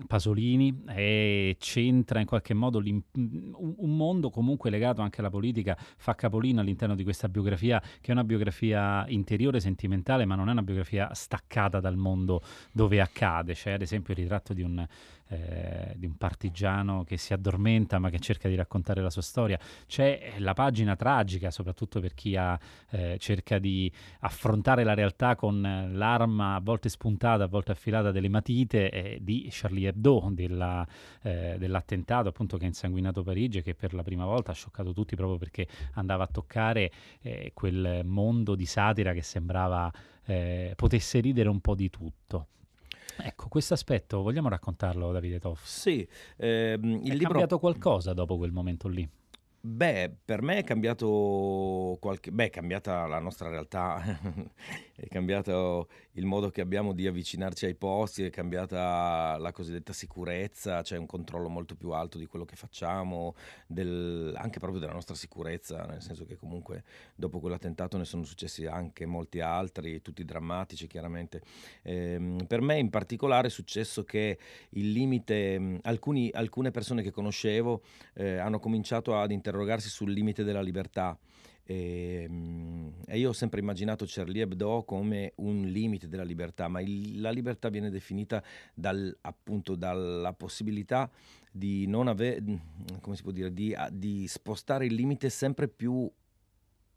Pasolini 0.08 0.84
e 0.88 1.56
c'entra 1.60 2.20
in 2.20 2.26
qualche 2.26 2.54
modo 2.54 2.80
un, 2.80 3.02
un, 3.14 3.96
mondo 3.96 4.30
comunque 4.30 4.70
legato 4.70 5.02
anche 5.02 5.20
alla 5.20 5.30
politica, 5.30 5.78
fa 5.78 6.16
capolino 6.16 6.62
all'interno 6.62 6.96
di 6.96 7.04
questa 7.04 7.30
biografia 7.30 7.80
che 7.80 8.10
è 8.10 8.12
una 8.12 8.24
biografia 8.24 9.06
interiore, 9.08 9.60
sentimentale, 9.60 10.26
ma 10.26 10.36
non 10.36 10.50
è 10.50 10.52
una 10.52 10.64
biografia 10.64 11.14
staccata 11.14 11.80
dal 11.80 11.98
mondo 11.98 12.42
dove 12.72 13.00
accade. 13.00 13.54
C'è 13.54 13.72
ad 13.72 13.82
esempio 13.82 14.14
il 14.14 14.20
ritratto 14.22 14.54
di 14.54 14.62
un 14.62 14.86
eh, 15.28 15.94
di 15.96 16.06
un 16.06 16.18
partigiano 16.18 17.04
che 17.04 17.18
si 17.18 17.34
addormenta 17.34 18.00
ma 18.00 18.10
che 18.10 18.20
cerca 18.20 18.48
di 18.48 18.56
raccontare 18.56 19.02
la 19.02 19.10
sua 19.10 19.22
storia. 19.22 19.60
C'è 19.88 20.34
la 20.38 20.54
pagina 20.54 20.96
tragica, 20.96 21.52
soprattutto 21.52 22.00
per 22.00 22.14
chi 22.14 22.36
ha, 22.36 22.58
eh, 22.92 23.18
cerca 23.20 23.60
di 23.60 23.92
affrontare 24.20 24.84
la 24.84 24.94
realtà 24.94 25.36
con 25.36 25.90
l'arma 25.94 26.56
a 26.56 26.60
volte 26.60 26.90
spuntata, 26.90 27.44
a 27.44 27.48
volte 27.48 27.72
affilata 27.72 28.12
delle 28.12 28.30
matite, 28.30 28.90
eh, 28.90 29.20
di 29.22 29.48
Charlie 29.52 29.88
Hebdo, 29.88 30.30
della, 30.32 30.86
eh, 31.22 31.56
dell'attentato 31.58 32.30
appunto 32.30 32.58
che 32.58 32.66
ha 32.66 32.68
insanguinato 32.68 33.24
Parigi 33.24 33.60
e 33.60 33.62
che 33.62 33.76
per 33.76 33.94
la 33.94 34.04
prima 34.04 34.26
volta 34.26 34.52
ha 34.52 34.56
scioccato 34.56 34.94
tutti 34.94 35.16
proprio 35.16 35.38
perché 35.38 35.68
andava 35.94 36.24
a 36.24 36.28
toccare 36.28 36.92
eh, 37.22 37.52
quel 37.54 38.02
mondo 38.06 38.56
di 38.56 38.66
satira 38.66 39.14
che 39.14 39.22
sembrava 39.22 39.92
eh, 40.26 40.74
potesse 40.76 41.20
ridere 41.20 41.50
un 41.50 41.60
po' 41.60 41.76
di 41.76 41.90
tutto. 41.90 42.48
Ecco, 43.18 43.48
questo 43.48 43.74
aspetto 43.74 44.22
vogliamo 44.22 44.50
raccontarlo, 44.50 45.12
Davide 45.12 45.40
Toff? 45.40 45.64
Sì, 45.64 46.08
ehm, 46.38 47.02
il 47.04 47.12
è 47.12 47.14
libro... 47.14 47.28
cambiato 47.30 47.60
qualcosa 47.60 48.14
dopo 48.14 48.38
quel 48.38 48.52
momento 48.52 48.88
lì? 48.88 49.08
Beh, 49.68 50.16
per 50.24 50.44
me 50.44 50.60
è 50.60 50.64
cambiato 50.64 51.98
qualche... 52.00 52.32
Beh, 52.32 52.46
è 52.46 52.50
cambiata 52.52 53.08
la 53.08 53.18
nostra 53.18 53.50
realtà, 53.50 54.00
è 54.96 55.08
cambiato 55.08 55.90
il 56.12 56.26
modo 56.28 56.52
che 56.52 56.62
abbiamo 56.62 56.94
di 56.94 57.08
avvicinarci 57.08 57.66
ai 57.66 57.74
posti, 57.74 58.24
è 58.24 58.30
cambiata 58.30 59.38
la 59.40 59.52
cosiddetta 59.52 59.92
sicurezza, 59.92 60.84
c'è 60.84 60.98
un 60.98 61.08
controllo 61.08 61.50
molto 61.50 61.76
più 61.76 61.90
alto 61.90 62.20
di 62.20 62.28
quello 62.28 62.46
che 62.46 62.56
facciamo, 62.56 63.34
del, 63.66 64.36
anche 64.38 64.60
proprio 64.60 64.80
della 64.80 64.94
nostra 64.94 65.16
sicurezza, 65.16 65.84
nel 65.86 66.04
senso 66.04 66.26
che 66.26 66.36
comunque 66.36 66.84
dopo 67.16 67.40
quell'attentato 67.40 67.98
ne 67.98 68.06
sono 68.06 68.24
successi 68.24 68.68
anche 68.68 69.08
molti 69.08 69.40
altri, 69.40 70.00
tutti 70.04 70.24
drammatici 70.24 70.86
chiaramente. 70.86 71.42
Eh, 71.82 72.36
per 72.48 72.62
me 72.62 72.78
in 72.78 72.92
particolare 72.92 73.48
è 73.48 73.50
successo 73.50 74.04
che 74.04 74.38
il 74.70 74.92
limite, 74.92 75.80
alcuni, 75.82 76.30
alcune 76.32 76.70
persone 76.70 77.02
che 77.02 77.10
conoscevo 77.10 77.82
eh, 78.14 78.38
hanno 78.38 78.60
cominciato 78.60 79.20
ad 79.20 79.32
interrogarsi 79.56 79.90
sul 79.90 80.12
limite 80.12 80.44
della 80.44 80.62
libertà. 80.62 81.18
E, 81.68 82.26
ehm, 82.28 82.94
e, 83.08 83.18
io 83.18 83.30
ho 83.30 83.34
sempre 83.34 83.60
immaginato 83.60 84.06
Charlie 84.08 84.44
Hebdo 84.44 84.84
come 84.84 85.34
un 85.38 85.64
limite 85.64 86.08
della 86.08 86.24
libertà, 86.24 86.68
ma 86.68 86.82
il, 86.82 87.22
la 87.22 87.32
libertà 87.32 87.70
viene 87.70 87.90
definita 87.90 88.44
dal, 88.74 89.16
appunto 89.22 89.76
dalla 89.76 90.34
possibilità 90.34 91.10
di 91.52 91.88
non 91.88 92.08
avere, 92.08 92.44
come 93.00 93.16
si 93.16 93.24
può 93.24 93.32
dire, 93.32 93.54
di, 93.54 93.76
di 93.92 94.28
spostare 94.28 94.86
il 94.86 94.94
limite 94.94 95.30
sempre 95.30 95.68
più 95.68 96.10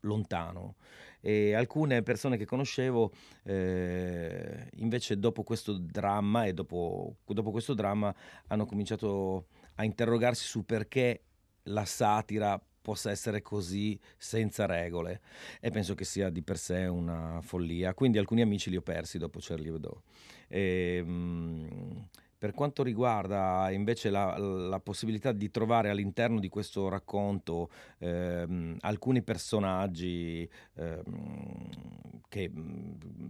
lontano. 0.00 0.75
E 1.21 1.55
alcune 1.55 2.03
persone 2.03 2.37
che 2.37 2.45
conoscevo 2.45 3.12
eh, 3.45 4.69
invece 4.77 5.19
dopo 5.19 5.43
questo 5.43 5.77
dramma 5.77 6.45
e 6.45 6.53
dopo, 6.53 7.17
dopo 7.25 7.50
questo 7.50 7.75
dramma 7.75 8.15
hanno 8.49 8.67
cominciato 8.67 9.47
a 9.77 9.85
interrogarsi 9.85 10.45
su 10.45 10.65
perché 10.65 11.23
la 11.65 11.85
satira 11.85 12.61
possa 12.81 13.11
essere 13.11 13.43
così 13.43 13.99
senza 14.17 14.65
regole 14.65 15.21
e 15.61 15.71
penso 15.71 15.95
che 15.95 16.05
sia 16.05 16.31
di 16.31 16.43
per 16.43 16.57
sé 16.57 16.87
una 16.87 17.41
follia. 17.43 17.93
Quindi 17.93 18.17
alcuni 18.17 18.41
amici 18.41 18.71
li 18.71 18.77
ho 18.77 18.83
persi 18.83 19.19
dopo 19.19 19.41
Charlie 19.43 19.69
Hebdo. 19.69 20.03
E, 20.49 21.03
mh, 21.05 22.09
per 22.38 22.52
quanto 22.52 22.85
riguarda 22.85 23.68
invece 23.71 24.11
la, 24.11 24.38
la, 24.38 24.78
possibilità 24.78 25.33
di 25.33 25.50
trovare 25.50 25.90
all'interno 25.90 26.38
di 26.38 26.49
questo 26.49 26.88
racconto 26.88 27.68
ehm, 27.99 28.76
alcuni 28.80 29.23
personaggi 29.23 30.49
ehm, 30.75 31.68
che, 32.28 32.52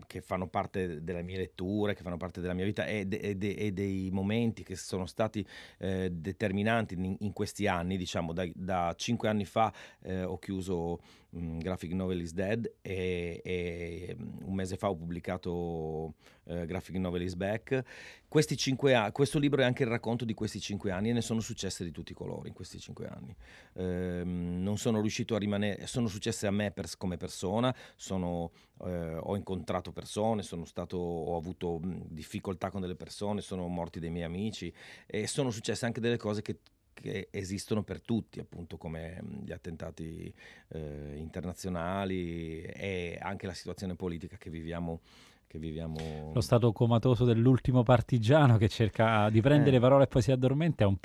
che, 0.07 0.21
fanno 0.21 0.49
parte 0.49 1.03
delle 1.03 1.23
mie 1.23 1.39
letture, 1.39 1.95
che 1.95 2.03
fanno 2.03 2.19
parte 2.19 2.43
della 2.43 2.53
mia 2.53 2.67
vita 2.67 2.85
e, 2.85 3.07
de, 3.07 3.39
de, 3.39 3.55
e 3.55 3.73
dei 3.73 4.11
momenti 4.13 4.63
che 4.63 4.77
sono 4.77 5.07
stati 5.07 5.47
eh, 5.79 6.11
determinanti 6.13 6.95
in, 6.95 7.17
in, 7.21 7.33
questi 7.33 7.67
anni, 7.67 7.97
diciamo 7.97 8.35
da, 8.35 8.47
da 8.55 8.93
cinque 8.97 9.29
anni 9.29 9.47
fa 9.47 9.73
eh, 10.03 10.23
ho 10.23 10.39
chiuso 10.39 11.01
Graphic 11.31 11.93
Novel 11.93 12.23
is 12.23 12.33
Dead 12.33 12.71
e, 12.81 13.41
e, 13.45 14.17
un 14.19 14.55
mese 14.55 14.77
fa 14.77 14.89
ho 14.89 14.97
pubblicato 14.97 16.15
uh, 16.45 16.65
Graphic 16.65 16.97
Novel 16.97 17.23
is 17.23 17.35
Back. 17.35 17.73
A- 17.73 19.13
questo 19.13 19.39
libro 19.39 19.61
è 19.61 19.65
anche 19.65 19.83
il 19.83 19.91
racconto 19.91 20.25
di 20.25 20.33
questi 20.33 20.59
cinque 20.59 20.91
anni 20.91 21.11
e 21.11 21.13
ne 21.13 21.21
sono 21.21 21.41
successe 21.41 21.85
di 21.85 21.91
tutti 21.91 22.13
i 22.13 22.15
colori 22.15 22.49
in 22.49 22.55
questi 22.55 22.79
cinque 22.79 23.09
anni. 23.09 23.37
Um, 23.75 24.63
non 24.63 24.79
sono 24.79 25.01
riuscito 25.01 25.35
a 25.35 25.39
rimanere, 25.39 25.87
sono 25.87 26.09
successe 26.09 26.47
a 26.47 26.51
me 26.51 26.71
per, 26.71 26.87
come 26.97 27.19
persona, 27.19 27.75
sono, 27.95 28.51
uh, 28.79 29.19
ho 29.21 29.37
incontrato 29.37 29.93
persone, 29.93 30.43
stato, 30.43 30.97
ho 30.97 31.37
avuto 31.37 31.79
mh, 31.79 32.07
difficoltà 32.09 32.71
con 32.71 32.81
delle 32.81 32.97
persone, 32.97 33.43
sono 33.43 33.67
morti 33.69 34.01
dei 34.01 34.11
miei 34.11 34.25
amici 34.25 34.73
e 35.07 35.27
sono 35.27 35.51
successe 35.51 35.85
anche 35.85 36.01
delle 36.01 36.17
cose 36.17 36.41
che 36.41 36.59
che 37.01 37.29
esistono 37.31 37.83
per 37.83 38.01
tutti, 38.01 38.41
appunto 38.41 38.77
come 38.77 39.21
gli 39.45 39.53
attentati 39.53 40.33
eh, 40.69 41.15
internazionali 41.17 42.63
e 42.63 43.19
anche 43.21 43.47
la 43.47 43.55
situazione 43.55 43.95
politica 43.95 44.37
che 44.37 44.51
viviamo 44.51 45.01
che 45.49 45.59
viviamo... 45.59 46.31
Lo 46.35 46.43
stato 46.43 46.73
comatoso 46.73 47.25
dell'ultimo 47.25 47.83
partigiano 47.83 48.59
che 48.59 48.69
cerca 48.69 49.31
di 49.31 49.41
prendere 49.41 49.79
eh. 49.79 49.81
parole 49.81 50.05
e 50.05 50.07
poi 50.07 50.21
si 50.21 50.31
addormenta 50.31 50.85
è 50.85 50.87
un, 50.87 50.99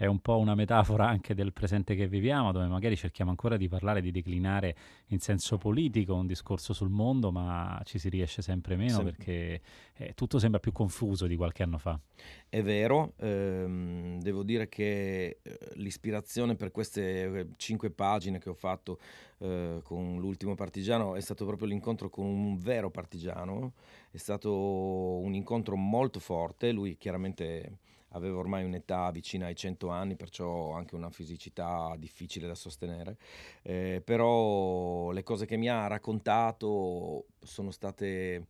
è 0.00 0.06
un, 0.06 0.20
po', 0.20 0.38
una 0.38 0.54
metafora 0.54 1.06
anche 1.06 1.34
del 1.34 1.52
presente 1.52 1.94
che 1.94 2.08
viviamo, 2.08 2.52
dove 2.52 2.66
magari 2.68 2.96
cerchiamo 2.96 3.28
ancora 3.28 3.58
di 3.58 3.68
parlare, 3.68 4.00
di 4.00 4.10
declinare 4.10 4.74
in 5.08 5.18
senso 5.18 5.58
politico 5.58 6.14
un 6.14 6.26
discorso 6.26 6.72
sul 6.72 6.88
mondo, 6.88 7.30
ma 7.30 7.78
ci 7.84 7.98
si 7.98 8.08
riesce 8.08 8.40
sempre 8.40 8.76
meno 8.76 8.96
sì. 8.96 9.04
perché 9.04 9.60
eh, 9.98 10.14
tutto 10.14 10.38
sembra 10.38 10.58
più 10.58 10.72
confuso 10.72 11.26
di 11.26 11.36
qualche 11.36 11.62
anno 11.62 11.76
fa. 11.76 12.00
È 12.48 12.62
vero, 12.62 13.12
ehm, 13.18 14.22
devo 14.22 14.42
dire 14.42 14.70
che 14.70 15.40
eh, 15.42 15.58
l'ispirazione 15.74 16.54
per 16.54 16.70
queste 16.70 17.24
eh, 17.24 17.46
cinque 17.58 17.90
pagine 17.90 18.38
che 18.38 18.48
ho 18.48 18.54
fatto 18.54 18.98
eh, 19.40 19.80
con 19.84 20.18
l'ultimo 20.18 20.54
partigiano 20.54 21.14
è 21.14 21.20
stato 21.20 21.44
proprio 21.44 21.68
l'incontro 21.68 22.08
con 22.08 22.24
un 22.24 22.56
vero 22.56 22.88
partigiano, 22.88 23.74
è 24.10 24.16
stato 24.16 24.50
un 24.50 25.34
incontro 25.34 25.76
molto 25.76 26.20
forte, 26.20 26.72
lui 26.72 26.96
chiaramente 26.96 27.80
aveva 28.10 28.38
ormai 28.38 28.64
un'età 28.64 29.10
vicina 29.10 29.46
ai 29.46 29.56
100 29.56 29.88
anni, 29.88 30.16
perciò 30.16 30.72
anche 30.72 30.94
una 30.94 31.10
fisicità 31.10 31.94
difficile 31.98 32.46
da 32.46 32.54
sostenere, 32.54 33.16
eh, 33.62 34.02
però 34.04 35.10
le 35.10 35.22
cose 35.22 35.46
che 35.46 35.56
mi 35.56 35.68
ha 35.68 35.86
raccontato 35.86 37.26
sono 37.40 37.70
state 37.70 38.46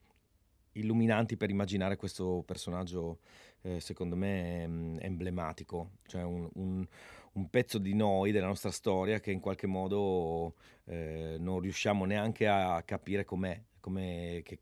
illuminanti 0.72 1.36
per 1.36 1.50
immaginare 1.50 1.96
questo 1.96 2.42
personaggio, 2.46 3.18
eh, 3.62 3.80
secondo 3.80 4.16
me, 4.16 4.66
mm, 4.66 4.96
emblematico, 5.00 5.90
cioè 6.06 6.22
un, 6.22 6.48
un 6.54 6.86
un 7.32 7.48
pezzo 7.48 7.78
di 7.78 7.94
noi, 7.94 8.32
della 8.32 8.46
nostra 8.46 8.70
storia, 8.70 9.20
che 9.20 9.30
in 9.30 9.40
qualche 9.40 9.66
modo 9.66 10.54
eh, 10.86 11.36
non 11.38 11.60
riusciamo 11.60 12.04
neanche 12.04 12.48
a 12.48 12.82
capire 12.84 13.24
com'è, 13.24 13.60
com'è 13.78 14.42
che, 14.42 14.58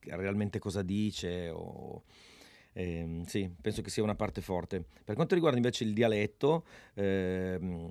realmente 0.00 0.58
cosa 0.58 0.82
dice. 0.82 1.50
O, 1.50 2.02
ehm, 2.78 3.24
sì, 3.24 3.50
penso 3.60 3.82
che 3.82 3.90
sia 3.90 4.02
una 4.02 4.14
parte 4.14 4.40
forte. 4.40 4.84
Per 5.04 5.14
quanto 5.14 5.34
riguarda 5.34 5.56
invece 5.56 5.84
il 5.84 5.92
dialetto, 5.92 6.64
ehm, 6.94 7.88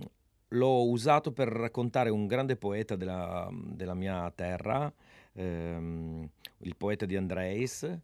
l'ho 0.50 0.90
usato 0.90 1.32
per 1.32 1.50
raccontare 1.50 2.10
un 2.10 2.26
grande 2.26 2.56
poeta 2.56 2.96
della, 2.96 3.50
della 3.52 3.94
mia 3.94 4.32
terra, 4.34 4.92
ehm, 5.34 6.30
il 6.60 6.76
poeta 6.78 7.06
di 7.06 7.16
Andreis. 7.18 8.00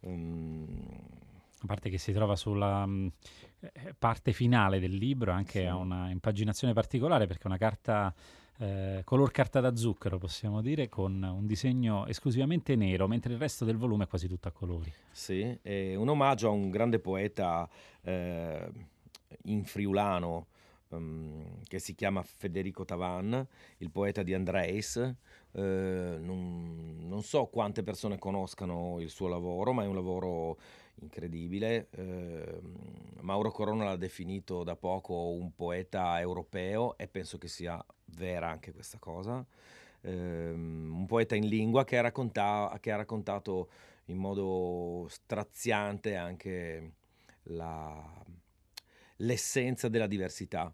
Um, 0.00 0.88
a 1.62 1.66
parte 1.66 1.90
che 1.90 1.98
si 1.98 2.12
trova 2.12 2.36
sulla 2.36 2.86
mh, 2.86 3.12
eh, 3.60 3.94
parte 3.98 4.32
finale 4.32 4.78
del 4.78 4.94
libro, 4.94 5.32
anche 5.32 5.60
sì. 5.60 5.66
ha 5.66 5.76
una 5.76 6.10
impaginazione 6.10 6.72
particolare 6.72 7.26
perché 7.26 7.44
è 7.44 7.46
una 7.46 7.58
carta 7.58 8.14
eh, 8.58 9.02
color 9.04 9.30
carta 9.30 9.60
da 9.60 9.74
zucchero, 9.76 10.18
possiamo 10.18 10.62
dire, 10.62 10.88
con 10.88 11.22
un 11.22 11.46
disegno 11.46 12.06
esclusivamente 12.06 12.74
nero, 12.76 13.06
mentre 13.06 13.32
il 13.32 13.38
resto 13.38 13.64
del 13.64 13.76
volume 13.76 14.04
è 14.04 14.06
quasi 14.06 14.28
tutto 14.28 14.48
a 14.48 14.50
colori. 14.50 14.92
Sì, 15.10 15.58
è 15.62 15.94
un 15.94 16.08
omaggio 16.08 16.48
a 16.48 16.50
un 16.50 16.70
grande 16.70 16.98
poeta 16.98 17.68
eh, 18.02 18.68
in 19.44 19.64
friulano 19.64 20.46
um, 20.88 21.60
che 21.64 21.78
si 21.78 21.94
chiama 21.94 22.22
Federico 22.22 22.84
Tavan, 22.84 23.46
il 23.78 23.90
poeta 23.90 24.22
di 24.22 24.34
Andreis. 24.34 24.96
Eh, 25.52 26.18
non, 26.20 26.98
non 27.00 27.22
so 27.22 27.46
quante 27.46 27.82
persone 27.82 28.18
conoscano 28.18 29.00
il 29.00 29.10
suo 29.10 29.28
lavoro, 29.28 29.72
ma 29.72 29.82
è 29.84 29.86
un 29.86 29.94
lavoro 29.94 30.58
incredibile. 31.00 31.88
Eh, 31.90 32.60
Mauro 33.20 33.50
Corona 33.50 33.84
l'ha 33.84 33.96
definito 33.96 34.62
da 34.62 34.76
poco 34.76 35.30
un 35.30 35.54
poeta 35.54 36.18
europeo 36.20 36.96
e 36.96 37.08
penso 37.08 37.38
che 37.38 37.48
sia 37.48 37.84
vera 38.16 38.48
anche 38.48 38.72
questa 38.72 38.98
cosa. 38.98 39.44
Eh, 40.02 40.50
un 40.52 41.04
poeta 41.06 41.34
in 41.34 41.46
lingua 41.46 41.84
che 41.84 41.98
ha, 41.98 42.02
racconta- 42.02 42.76
che 42.80 42.92
ha 42.92 42.96
raccontato 42.96 43.68
in 44.06 44.16
modo 44.18 45.06
straziante 45.08 46.16
anche 46.16 46.92
la, 47.44 48.24
l'essenza 49.16 49.88
della 49.88 50.06
diversità. 50.06 50.72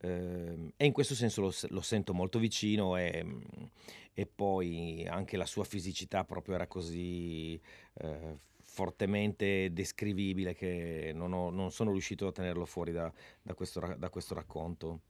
Eh, 0.00 0.72
e 0.76 0.84
in 0.84 0.92
questo 0.92 1.14
senso 1.14 1.40
lo, 1.40 1.52
lo 1.70 1.80
sento 1.80 2.14
molto 2.14 2.38
vicino 2.38 2.96
e, 2.96 3.24
e, 4.14 4.26
poi 4.26 5.04
anche 5.08 5.36
la 5.36 5.46
sua 5.46 5.64
fisicità 5.64 6.24
proprio 6.24 6.54
era 6.54 6.68
così 6.68 7.60
eh, 7.94 8.38
fortemente 8.78 9.72
descrivibile 9.72 10.54
che 10.54 11.10
non, 11.12 11.32
ho, 11.32 11.50
non, 11.50 11.72
sono 11.72 11.90
riuscito 11.90 12.28
a 12.28 12.32
tenerlo 12.32 12.64
fuori 12.64 12.92
da, 12.92 13.12
da, 13.42 13.52
questo, 13.54 13.96
da, 13.98 14.08
questo, 14.08 14.34
racconto. 14.34 15.00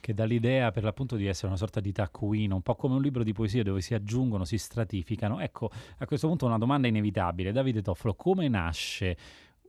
Che 0.00 0.14
dà 0.14 0.24
l'idea 0.24 0.70
per 0.70 0.82
l'appunto 0.82 1.14
di 1.14 1.26
essere 1.26 1.48
una 1.48 1.58
sorta 1.58 1.78
di 1.80 1.92
taccuino, 1.92 2.54
un 2.54 2.62
po' 2.62 2.74
come 2.74 2.94
un 2.94 3.02
libro 3.02 3.22
di 3.22 3.34
poesia 3.34 3.62
dove 3.62 3.82
si 3.82 3.92
aggiungono, 3.92 4.46
si 4.46 4.56
stratificano. 4.56 5.40
Ecco, 5.40 5.70
a 5.98 6.06
questo 6.06 6.26
punto 6.26 6.46
una 6.46 6.56
domanda 6.56 6.88
inevitabile. 6.88 7.52
Davide 7.52 7.82
Toffolo, 7.82 8.14
come 8.14 8.48
nasce 8.48 9.14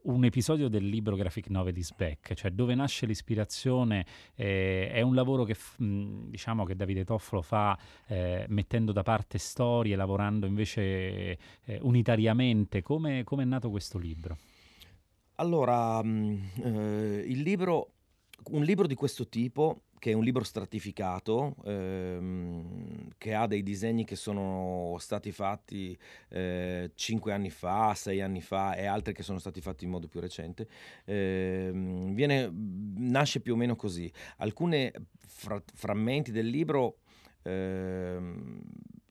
un 0.02 0.24
episodio 0.24 0.68
del 0.68 0.88
libro 0.88 1.16
Graphic 1.16 1.48
Novel 1.48 1.76
is 1.76 1.92
Back, 1.92 2.34
cioè 2.34 2.50
dove 2.50 2.74
nasce 2.74 3.06
l'ispirazione, 3.06 4.06
eh, 4.34 4.90
è 4.90 5.00
un 5.02 5.14
lavoro 5.14 5.44
che 5.44 5.56
diciamo 5.76 6.64
che 6.64 6.76
Davide 6.76 7.04
Toffolo 7.04 7.42
fa 7.42 7.78
eh, 8.06 8.46
mettendo 8.48 8.92
da 8.92 9.02
parte 9.02 9.38
storie, 9.38 9.96
lavorando 9.96 10.46
invece 10.46 10.82
eh, 10.82 11.38
unitariamente. 11.82 12.82
Come, 12.82 13.24
come, 13.24 13.42
è 13.42 13.46
nato 13.46 13.70
questo 13.70 13.98
libro? 13.98 14.36
Allora, 15.36 16.02
mh, 16.02 16.50
eh, 16.62 17.24
il 17.26 17.40
libro, 17.40 17.92
un 18.50 18.62
libro 18.62 18.86
di 18.86 18.94
questo 18.94 19.28
tipo 19.28 19.82
che 20.00 20.12
è 20.12 20.14
un 20.14 20.24
libro 20.24 20.42
stratificato, 20.42 21.54
ehm, 21.64 23.10
che 23.18 23.34
ha 23.34 23.46
dei 23.46 23.62
disegni 23.62 24.04
che 24.04 24.16
sono 24.16 24.96
stati 24.98 25.30
fatti 25.30 25.96
eh, 26.30 26.90
5 26.94 27.32
anni 27.32 27.50
fa, 27.50 27.92
6 27.94 28.20
anni 28.22 28.40
fa 28.40 28.74
e 28.74 28.86
altri 28.86 29.12
che 29.12 29.22
sono 29.22 29.38
stati 29.38 29.60
fatti 29.60 29.84
in 29.84 29.90
modo 29.90 30.08
più 30.08 30.18
recente, 30.18 30.66
ehm, 31.04 32.14
viene, 32.14 32.50
nasce 32.96 33.40
più 33.40 33.52
o 33.52 33.56
meno 33.56 33.76
così. 33.76 34.10
Alcuni 34.38 34.90
fra- 35.20 35.62
frammenti 35.74 36.32
del 36.32 36.46
libro 36.46 37.00
ehm, 37.42 38.60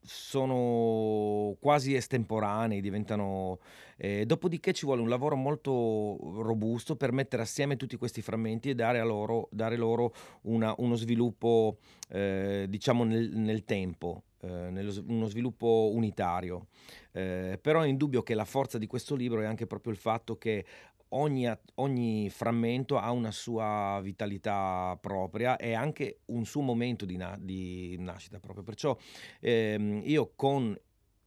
sono 0.10 1.56
quasi 1.60 1.96
estemporanei, 1.96 2.82
diventano... 2.82 3.60
Eh, 4.02 4.26
dopodiché 4.26 4.72
ci 4.72 4.86
vuole 4.86 5.02
un 5.02 5.10
lavoro 5.10 5.36
molto 5.36 6.18
robusto 6.42 6.96
per 6.96 7.12
mettere 7.12 7.42
assieme 7.44 7.76
tutti 7.76 7.98
questi 7.98 8.22
frammenti 8.22 8.70
e 8.70 8.76
dare, 8.76 9.04
loro, 9.04 9.50
dare 9.52 9.76
loro 9.76 10.14
una, 10.44 10.74
uno 10.78 10.96
sviluppo, 10.96 11.78
eh, 12.08 12.66
diciamo, 12.70 13.04
nel, 13.04 13.30
nel 13.34 13.66
tempo. 13.66 14.24
Eh, 14.42 14.48
nello, 14.48 14.94
uno 15.08 15.28
sviluppo 15.28 15.92
unitario. 15.94 16.68
Eh, 17.12 17.60
però 17.62 17.82
è 17.82 17.88
indubbio 17.88 18.24
che 18.24 18.34
la 18.34 18.46
forza 18.46 18.78
di 18.78 18.88
questo 18.88 19.16
libro 19.16 19.42
è 19.42 19.46
anche 19.46 19.68
proprio 19.68 19.92
il 19.92 20.00
fatto 20.00 20.38
che 20.38 20.66
ogni, 21.10 21.50
ogni, 21.76 22.30
frammento 22.30 22.98
ha 22.98 23.12
una 23.12 23.32
sua 23.32 24.00
vitalità 24.02 24.98
propria 25.00 25.58
e 25.58 25.74
anche 25.74 26.20
un 26.26 26.46
suo 26.46 26.62
momento 26.62 27.06
di, 27.06 27.18
na- 27.18 27.38
di 27.40 27.96
nascita 28.00 28.40
proprio. 28.40 28.64
Perciò 28.64 28.98
ehm, 29.40 30.02
io 30.04 30.34
con 30.36 30.78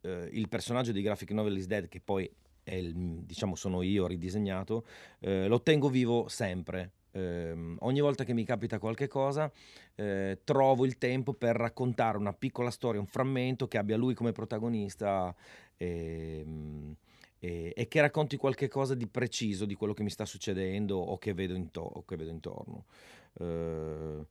eh, 0.02 0.28
il 0.32 0.48
personaggio 0.48 0.92
di 0.92 1.02
Graphic 1.02 1.30
Novel 1.30 1.56
is 1.56 1.66
Dead, 1.66 1.88
che 1.88 2.00
poi 2.00 2.30
è 2.62 2.74
il, 2.74 2.94
diciamo 2.94 3.54
sono 3.56 3.82
io 3.82 4.06
ridisegnato, 4.06 4.86
eh, 5.20 5.46
lo 5.46 5.62
tengo 5.62 5.88
vivo 5.88 6.28
sempre. 6.28 6.92
Eh, 7.14 7.76
ogni 7.80 8.00
volta 8.00 8.24
che 8.24 8.32
mi 8.32 8.44
capita 8.44 8.78
qualche 8.78 9.06
cosa, 9.06 9.50
eh, 9.96 10.40
trovo 10.44 10.86
il 10.86 10.96
tempo 10.96 11.34
per 11.34 11.56
raccontare 11.56 12.16
una 12.16 12.32
piccola 12.32 12.70
storia, 12.70 13.00
un 13.00 13.06
frammento 13.06 13.68
che 13.68 13.78
abbia 13.78 13.96
lui 13.96 14.14
come 14.14 14.32
protagonista. 14.32 15.34
Ehm, 15.76 16.96
e, 17.44 17.72
e, 17.74 17.88
che 17.88 18.00
racconti 18.00 18.36
qualche 18.36 18.68
cosa 18.68 18.94
di 18.94 19.08
preciso 19.08 19.64
di 19.64 19.74
quello 19.74 19.94
che 19.94 20.04
mi 20.04 20.10
sta 20.10 20.24
succedendo 20.24 20.96
o 20.96 21.18
che 21.18 21.34
vedo, 21.34 21.54
into- 21.54 22.04
che 22.06 22.14
vedo 22.14 22.30
intorno. 22.30 22.84
Uh, 23.32 24.24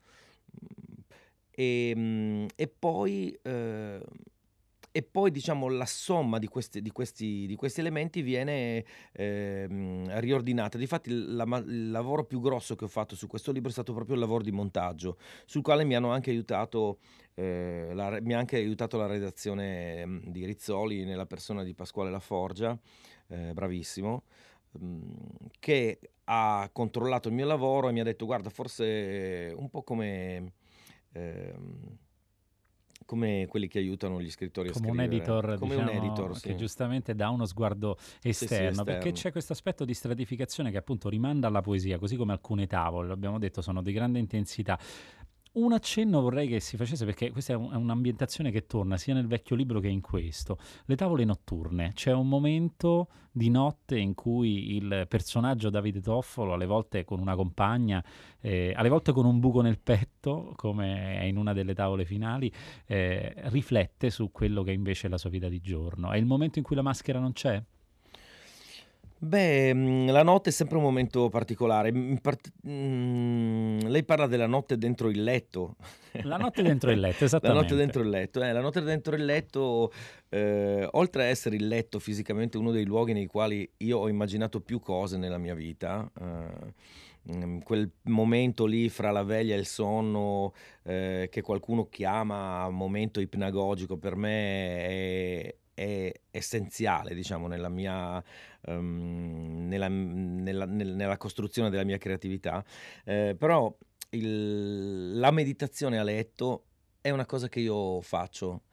e, 1.52 2.48
e, 2.56 2.68
poi, 2.70 3.38
uh, 3.44 4.02
e, 4.92 5.04
poi, 5.04 5.32
diciamo, 5.32 5.70
la 5.70 5.86
somma 5.86 6.38
di 6.38 6.48
questi, 6.48 6.82
di 6.82 6.92
questi, 6.92 7.46
di 7.48 7.56
questi 7.56 7.80
elementi 7.80 8.22
viene 8.22 8.84
eh, 9.14 9.68
riordinata. 10.20 10.78
Difatti 10.78 11.10
la, 11.12 11.44
il 11.66 11.92
lavoro 11.92 12.26
più 12.26 12.42
grosso 12.42 12.76
che 12.76 12.86
ho 12.86 12.90
fatto 12.90 13.16
su 13.16 13.28
questo 13.28 13.52
libro 13.52 13.70
è 13.70 13.74
stato 13.74 13.94
proprio 13.94 14.16
il 14.16 14.22
lavoro 14.22 14.44
di 14.44 14.52
montaggio, 14.52 15.18
sul 15.46 15.62
quale 15.62 15.84
mi 15.84 15.96
hanno 15.96 16.12
anche 16.12 16.30
aiutato 16.32 17.00
eh, 17.36 17.92
la, 17.94 18.20
mi 18.22 18.34
ha 18.34 18.38
anche 18.38 18.58
aiutato 18.58 18.98
la 18.98 19.08
redazione 19.08 20.06
mm, 20.06 20.20
di 20.28 20.46
Rizzoli 20.46 21.06
nella 21.06 21.26
persona 21.26 21.64
di 21.64 21.74
Pasquale 21.74 22.12
Laforgia, 22.12 22.78
eh, 23.28 23.54
bravissimo, 23.54 24.24
mh, 24.72 24.86
mm, 24.86 25.12
che 25.60 26.00
ha 26.26 26.70
controllato 26.72 27.30
il 27.30 27.34
mio 27.34 27.46
lavoro 27.46 27.90
e 27.90 27.92
mi 27.92 28.00
ha 28.00 28.04
detto 28.04 28.26
guarda 28.26 28.50
forse 28.50 29.54
un 29.56 29.70
po' 29.70 29.84
come... 29.84 30.54
Eh, 31.14 31.54
come 33.06 33.46
quelli 33.48 33.68
che 33.68 33.80
aiutano 33.80 34.22
gli 34.22 34.30
scrittori 34.30 34.70
come 34.70 34.88
a 34.88 34.90
scrivere. 34.90 35.08
Un 35.08 35.14
editor, 35.14 35.58
come 35.60 35.76
diciamo, 35.76 35.92
un 35.92 35.98
editor, 35.98 36.36
sì. 36.38 36.48
che 36.48 36.56
giustamente 36.56 37.16
dà 37.16 37.30
uno 37.30 37.46
sguardo 37.46 37.98
esterno, 37.98 38.20
sì, 38.22 38.34
sì, 38.34 38.44
esterno, 38.44 38.84
perché 38.84 39.12
c'è 39.12 39.32
questo 39.32 39.54
aspetto 39.54 39.86
di 39.86 39.94
stratificazione 39.94 40.72
che 40.72 40.78
appunto 40.78 41.10
rimanda 41.10 41.48
alla 41.48 41.62
poesia, 41.62 41.98
così 41.98 42.16
come 42.16 42.32
alcune 42.32 42.68
tavole, 42.68 43.08
l'abbiamo 43.08 43.40
detto, 43.40 43.62
sono 43.62 43.82
di 43.82 43.92
grande 43.92 44.20
intensità. 44.20 44.80
Un 45.54 45.74
accenno 45.74 46.22
vorrei 46.22 46.48
che 46.48 46.62
si 46.62 46.78
facesse 46.78 47.04
perché 47.04 47.30
questa 47.30 47.52
è, 47.52 47.56
un, 47.58 47.74
è, 47.74 47.76
un'ambientazione 47.76 48.52
che 48.52 48.68
torna 48.68 48.96
sia 48.96 49.14
nel 49.14 49.28
vecchio 49.28 49.58
libro 49.58 49.82
che 49.82 49.90
in 49.90 50.00
questo. 50.00 50.58
Le 50.86 50.96
tavole 50.96 51.26
notturne. 51.26 51.92
C'è 51.94 52.14
un 52.14 52.30
momento 52.30 53.10
di 53.34 53.50
notte 53.50 53.98
in 53.98 54.14
cui 54.14 54.78
il 54.78 55.06
personaggio 55.10 55.70
Davide 55.70 56.00
Toffolo, 56.00 56.54
alle 56.54 56.66
volte 56.66 57.04
con 57.04 57.20
una 57.20 57.36
compagna, 57.36 58.02
eh, 58.40 58.72
alle 58.74 58.88
volte 58.88 59.12
con 59.12 59.26
un 59.26 59.42
buco 59.42 59.60
nel 59.60 59.80
petto, 59.80 60.54
come 60.56 61.20
è 61.20 61.24
in 61.24 61.36
una 61.36 61.52
delle 61.52 61.74
tavole 61.74 62.06
finali, 62.06 62.50
eh, 62.86 63.34
riflette 63.50 64.10
su 64.10 64.32
quello 64.32 64.64
che 64.64 64.72
invece 64.72 65.08
è 65.08 65.10
la 65.10 65.18
sua 65.18 65.30
vita 65.30 65.50
di 65.50 65.60
giorno. 65.60 66.12
È 66.12 66.18
il 66.18 66.26
momento 66.26 66.60
in 66.60 66.64
cui 66.64 66.78
la 66.78 66.82
maschera 66.82 67.20
non 67.20 67.34
c'è? 67.34 67.62
Beh, 69.24 69.72
mhmm, 69.72 70.10
la 70.10 70.24
notte 70.24 70.50
è 70.50 70.52
sempre 70.52 70.78
un 70.78 70.84
momento 70.84 71.30
particolare. 71.30 71.92
part- 72.20 72.52
mhmm, 72.64 73.88
lei 73.88 74.04
parla 74.04 74.26
della 74.26 74.48
notte 74.48 74.80
dentro 74.80 75.10
il 75.10 75.24
letto. 75.24 75.76
La 76.24 76.38
notte 76.38 76.64
dentro 76.64 76.90
il 76.90 77.00
letto, 77.00 77.28
La 77.42 77.54
notte 77.54 77.76
dentro 77.76 78.02
il 78.02 78.10
letto, 78.10 78.42
eh, 78.42 78.52
la 78.52 78.62
notte 78.62 78.82
dentro 78.82 79.16
il 79.16 79.24
letto, 79.24 79.92
eh, 80.30 80.88
oltre 80.94 81.24
a 81.24 81.26
essere 81.28 81.56
il 81.56 81.68
letto 81.68 82.00
fisicamente 82.00 82.58
uno 82.58 82.72
dei 82.72 82.84
luoghi 82.84 83.14
nei 83.14 83.28
quali 83.28 83.70
io 83.78 84.00
ho 84.00 84.10
immaginato 84.10 84.60
più 84.60 84.80
cose 84.80 85.18
nella 85.18 85.38
mia 85.38 85.54
vita, 85.54 86.10
eh, 86.20 87.36
mm, 87.36 87.60
quel 87.60 87.92
momento 88.06 88.66
lì 88.66 88.90
fra 88.90 89.12
la 89.12 89.24
veglia 89.24 89.54
e 89.54 89.60
il 89.60 89.68
sonno, 89.68 90.54
eh, 90.82 91.28
che 91.32 91.42
qualcuno 91.42 91.88
chiama 91.90 92.68
momento 92.70 93.20
ipnagogico, 93.20 93.98
per 93.98 94.16
me 94.16 94.88
è, 94.88 95.56
è 95.82 96.14
essenziale, 96.30 97.16
diciamo, 97.16 97.48
nella 97.48 97.70
mia, 97.70 98.24
um, 98.68 99.66
nella, 99.68 99.88
nella, 99.88 100.66
nella, 100.66 101.18
costruzione 101.18 101.72
della 101.72 101.84
mia 101.84 101.98
creatività. 101.98 102.64
Eh, 103.04 103.36
però 103.38 103.76
il, 104.10 105.18
la 105.18 105.32
meditazione 105.32 105.98
a 105.98 106.04
letto 106.04 106.66
è 107.02 107.10
una 107.10 107.26
cosa 107.26 107.50
che 107.50 107.62
io 107.62 108.00
faccio 108.02 108.64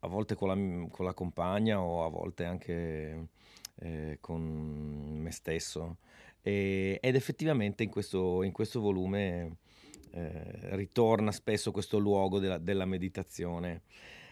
a 0.00 0.08
volte 0.08 0.34
con 0.34 0.48
la, 0.48 0.88
con 0.88 1.06
la 1.06 1.14
compagna 1.14 1.80
o 1.80 2.04
a 2.04 2.08
volte 2.10 2.44
anche 2.44 3.28
eh, 3.76 4.18
con 4.20 4.42
me 4.42 5.30
stesso. 5.30 5.96
E, 6.42 6.98
ed 7.00 7.14
effettivamente 7.14 7.82
in 7.82 7.90
questo, 7.90 8.42
in 8.42 8.52
questo 8.52 8.80
volume 8.80 9.56
eh, 10.12 10.76
ritorna 10.76 11.32
spesso 11.32 11.70
questo 11.70 11.98
luogo 11.98 12.38
della, 12.38 12.58
della 12.58 12.84
meditazione 12.84 13.82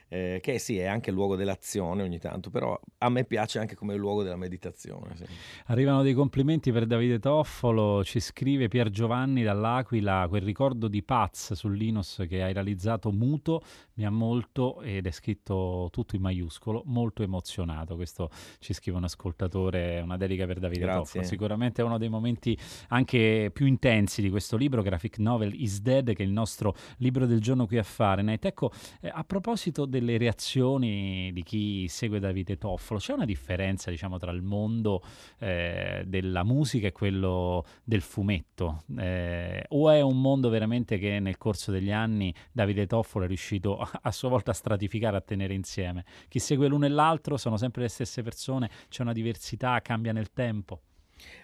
eh, 0.08 0.38
che 0.42 0.58
sì, 0.58 0.78
è 0.78 0.86
anche 0.86 1.10
il 1.10 1.16
luogo 1.16 1.36
dell'azione 1.36 2.02
ogni 2.02 2.18
tanto, 2.18 2.50
però 2.50 2.78
a 2.98 3.08
me 3.08 3.24
piace 3.24 3.58
anche 3.58 3.74
come 3.74 3.94
luogo 3.96 4.22
della 4.22 4.36
meditazione. 4.36 5.16
Sì. 5.16 5.24
Arrivano 5.66 6.02
dei 6.02 6.14
complimenti 6.14 6.72
per 6.72 6.86
Davide 6.86 7.18
Toffolo, 7.18 8.02
ci 8.04 8.20
scrive 8.20 8.68
Pier 8.68 8.90
Giovanni 8.90 9.42
dall'Aquila, 9.42 10.26
quel 10.28 10.42
ricordo 10.42 10.88
di 10.88 11.02
Paz 11.02 11.52
sul 11.52 11.76
Linus 11.76 12.24
che 12.28 12.42
hai 12.42 12.52
realizzato 12.52 13.10
muto 13.10 13.62
mi 13.98 14.04
ha 14.04 14.10
molto, 14.10 14.80
ed 14.80 15.06
è 15.06 15.10
scritto 15.10 15.88
tutto 15.90 16.14
in 16.14 16.22
maiuscolo, 16.22 16.82
molto 16.86 17.24
emozionato. 17.24 17.96
Questo 17.96 18.30
ci 18.60 18.72
scrive 18.72 18.96
un 18.96 19.04
ascoltatore, 19.04 20.00
una 20.00 20.16
dedica 20.16 20.46
per 20.46 20.60
Davide 20.60 20.82
Grazie. 20.82 21.00
Toffolo. 21.00 21.24
Sicuramente 21.24 21.82
è 21.82 21.84
uno 21.84 21.98
dei 21.98 22.08
momenti 22.08 22.56
anche 22.88 23.50
più 23.52 23.66
intensi 23.66 24.22
di 24.22 24.30
questo 24.30 24.56
libro, 24.56 24.82
Graphic 24.82 25.18
Novel 25.18 25.52
Is 25.60 25.80
Dead, 25.80 26.14
che 26.14 26.22
è 26.22 26.26
il 26.26 26.32
nostro 26.32 26.74
libro 26.98 27.26
del 27.26 27.40
giorno 27.40 27.66
qui 27.66 27.78
a 27.78 27.82
Fahrenheit. 27.82 28.44
Ecco, 28.44 28.70
eh, 29.00 29.10
a 29.12 29.24
proposito 29.24 29.84
del 29.84 29.97
delle 29.98 30.18
reazioni 30.18 31.30
di 31.32 31.42
chi 31.42 31.86
segue 31.88 32.18
Davide 32.18 32.56
Toffolo, 32.56 32.98
c'è 32.98 33.12
una 33.12 33.24
differenza 33.24 33.90
diciamo 33.90 34.18
tra 34.18 34.30
il 34.30 34.42
mondo 34.42 35.02
eh, 35.38 36.02
della 36.06 36.44
musica 36.44 36.86
e 36.86 36.92
quello 36.92 37.64
del 37.84 38.00
fumetto? 38.00 38.84
Eh, 38.96 39.64
o 39.68 39.90
è 39.90 40.00
un 40.00 40.20
mondo 40.20 40.48
veramente 40.48 40.98
che 40.98 41.20
nel 41.20 41.36
corso 41.36 41.70
degli 41.70 41.92
anni 41.92 42.34
Davide 42.52 42.86
Toffolo 42.86 43.24
è 43.24 43.28
riuscito 43.28 43.78
a, 43.78 44.00
a 44.02 44.12
sua 44.12 44.28
volta 44.28 44.52
a 44.52 44.54
stratificare, 44.54 45.16
a 45.16 45.20
tenere 45.20 45.54
insieme? 45.54 46.04
Chi 46.28 46.38
segue 46.38 46.68
l'uno 46.68 46.86
e 46.86 46.88
l'altro 46.88 47.36
sono 47.36 47.56
sempre 47.56 47.82
le 47.82 47.88
stesse 47.88 48.22
persone, 48.22 48.70
c'è 48.88 49.02
una 49.02 49.12
diversità, 49.12 49.80
cambia 49.80 50.12
nel 50.12 50.32
tempo? 50.32 50.80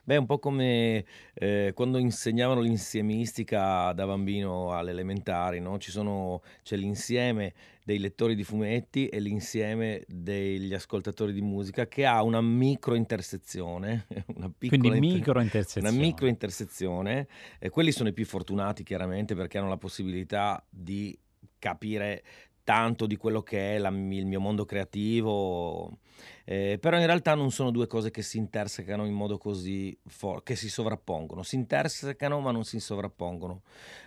Beh, 0.04 0.16
un 0.16 0.26
po' 0.26 0.38
come 0.38 1.04
eh, 1.34 1.72
quando 1.74 1.98
insegnavano 1.98 2.60
l'insiemistica 2.60 3.92
da 3.92 4.06
bambino 4.06 4.72
alle 4.72 4.90
elementari, 4.90 5.60
no? 5.60 5.78
Ci 5.78 5.90
sono, 5.90 6.42
c'è 6.62 6.76
l'insieme 6.76 7.54
dei 7.84 7.98
lettori 7.98 8.34
di 8.34 8.44
fumetti 8.44 9.08
e 9.08 9.20
l'insieme 9.20 10.04
degli 10.08 10.72
ascoltatori 10.72 11.32
di 11.32 11.42
musica 11.42 11.86
che 11.86 12.06
ha 12.06 12.22
una 12.22 12.40
micro 12.40 12.94
intersezione, 12.94 14.06
una 14.36 14.50
piccola 14.56 14.88
Quindi 14.88 15.12
micro 15.14 15.40
intersezione. 15.40 15.88
Una 15.88 15.98
micro 15.98 16.26
intersezione. 16.26 17.28
E 17.58 17.68
quelli 17.68 17.92
sono 17.92 18.08
i 18.08 18.12
più 18.12 18.24
fortunati 18.24 18.82
chiaramente 18.82 19.34
perché 19.34 19.58
hanno 19.58 19.68
la 19.68 19.76
possibilità 19.76 20.64
di 20.68 21.16
capire 21.58 22.22
tanto 22.64 23.06
di 23.06 23.16
quello 23.16 23.42
che 23.42 23.76
è 23.76 23.78
la, 23.78 23.88
il 23.88 24.26
mio 24.26 24.40
mondo 24.40 24.64
creativo, 24.64 25.98
eh, 26.44 26.78
però 26.80 26.98
in 26.98 27.06
realtà 27.06 27.34
non 27.34 27.50
sono 27.50 27.70
due 27.70 27.86
cose 27.86 28.10
che 28.10 28.22
si 28.22 28.38
intersecano 28.38 29.04
in 29.04 29.12
modo 29.12 29.38
così 29.38 29.96
forte, 30.06 30.52
che 30.52 30.56
si 30.56 30.70
sovrappongono, 30.70 31.42
si 31.42 31.56
intersecano 31.56 32.40
ma 32.40 32.50
non 32.50 32.64
si 32.64 32.80
sovrappongono. 32.80 33.62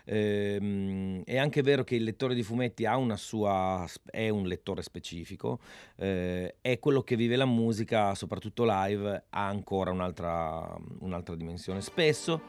Eh, 0.06 1.22
è 1.24 1.38
anche 1.38 1.62
vero 1.62 1.84
che 1.84 1.96
il 1.96 2.04
lettore 2.04 2.34
di 2.34 2.44
fumetti 2.44 2.86
ha 2.86 2.98
una 2.98 3.16
sua, 3.16 3.88
è 4.06 4.30
un 4.30 4.48
lettore 4.48 4.82
specifico, 4.82 5.60
eh, 5.98 6.56
è 6.60 6.80
quello 6.80 7.02
che 7.04 7.16
vive 7.16 7.36
la 7.36 7.46
musica, 7.46 8.16
soprattutto 8.16 8.66
live, 8.68 9.26
ha 9.30 9.48
ancora 9.48 9.92
un'altra, 9.92 10.76
un'altra 11.00 11.36
dimensione. 11.36 11.82
Spesso, 11.82 12.42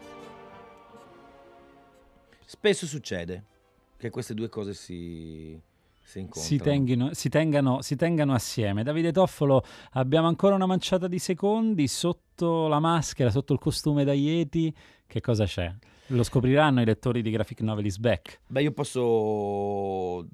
spesso 2.47 2.87
succede 2.87 3.45
che 3.99 4.11
queste 4.11 4.33
due 4.33 4.49
cose 4.49 4.75
si, 4.75 5.61
si, 6.09 6.27
si, 6.31 6.57
tenghino, 6.57 7.13
si, 7.13 7.29
tengano, 7.29 7.83
si 7.83 7.95
tengano 7.95 8.33
assieme. 8.33 8.83
Davide 8.83 9.13
Toffolo, 9.13 9.63
abbiamo 9.93 10.27
ancora 10.27 10.55
una 10.55 10.65
manciata 10.65 11.07
di 11.07 11.19
secondi 11.19 11.87
sotto 11.87 12.67
la 12.67 12.81
maschera, 12.81 13.29
sotto 13.29 13.53
il 13.53 13.59
costume 13.59 14.05
da 14.05 14.15
Yeti. 14.15 14.75
Che 15.07 15.21
cosa 15.21 15.45
c'è? 15.45 15.71
Lo 16.07 16.23
scopriranno 16.23 16.81
i 16.81 16.87
lettori 16.87 17.21
di 17.21 17.31
Graphic 17.31 17.61
Novel 17.61 17.85
is 17.85 17.99
Back. 17.99 18.41
Beh, 18.47 18.63
io 18.63 18.73
posso 18.73 20.27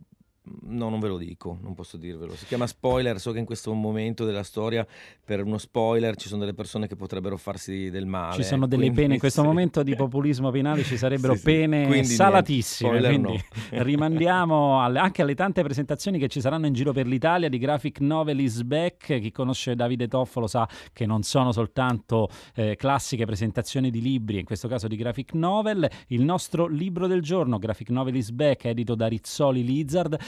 No, 0.47 0.91
non 0.91 1.01
ve 1.01 1.09
lo 1.09 1.17
dico, 1.17 1.59
non 1.63 1.73
posso 1.73 1.97
dirvelo. 1.97 2.37
Si 2.37 2.45
chiama 2.45 2.67
spoiler, 2.67 3.19
so 3.19 3.33
che 3.33 3.39
in 3.39 3.47
questo 3.47 3.73
momento 3.73 4.27
della 4.27 4.43
storia 4.43 4.87
per 5.25 5.43
uno 5.43 5.57
spoiler 5.57 6.17
ci 6.17 6.29
sono 6.29 6.41
delle 6.41 6.53
persone 6.53 6.87
che 6.87 6.97
potrebbero 6.97 7.39
farsi 7.39 7.89
del 7.89 8.05
male. 8.05 8.35
Ci 8.35 8.43
sono 8.43 8.67
delle 8.67 8.83
quindi, 8.83 9.01
pene 9.01 9.15
in 9.15 9.21
questo 9.21 9.41
sì. 9.41 9.47
momento 9.47 9.83
di 9.83 9.97
populismo 9.97 10.51
penale, 10.51 10.83
ci 10.83 10.99
sarebbero 10.99 11.35
sì, 11.37 11.43
pene 11.45 11.87
quindi 11.87 12.09
salatissime, 12.09 13.01
quindi 13.01 13.33
no. 13.33 13.43
rimandiamo 13.83 14.83
alle, 14.83 14.99
anche 14.99 15.23
alle 15.23 15.35
tante 15.35 15.63
presentazioni 15.63 16.19
che 16.19 16.29
ci 16.29 16.43
saranno 16.43 16.67
in 16.67 16.75
giro 16.75 16.93
per 16.93 17.07
l'Italia 17.07 17.49
di 17.49 17.57
Graphic 17.57 18.01
Novel 18.01 18.41
is 18.41 18.63
Back. 18.65 19.19
Chi 19.21 19.33
conosce 19.33 19.75
Davide 19.75 20.09
Toffolo 20.09 20.47
sa 20.47 20.69
che 20.93 21.07
non 21.07 21.23
sono 21.23 21.53
soltanto 21.53 22.29
eh, 22.55 22.77
classiche 22.77 23.25
presentazioni 23.25 23.91
di 23.91 24.03
libri, 24.03 24.41
in 24.41 24.45
questo 24.45 24.69
caso 24.69 24.89
di 24.89 24.97
Graphic 24.97 25.33
Novel. 25.33 25.89
Il 26.09 26.23
nostro 26.23 26.67
libro 26.67 27.07
del 27.07 27.23
giorno, 27.23 27.59
Graphic 27.59 27.89
Novel 27.89 28.17
is 28.17 28.31
Back, 28.31 28.67
edito 28.67 28.95
da 28.95 29.07
Rizzoli 29.07 29.65
Lizard. 29.65 30.19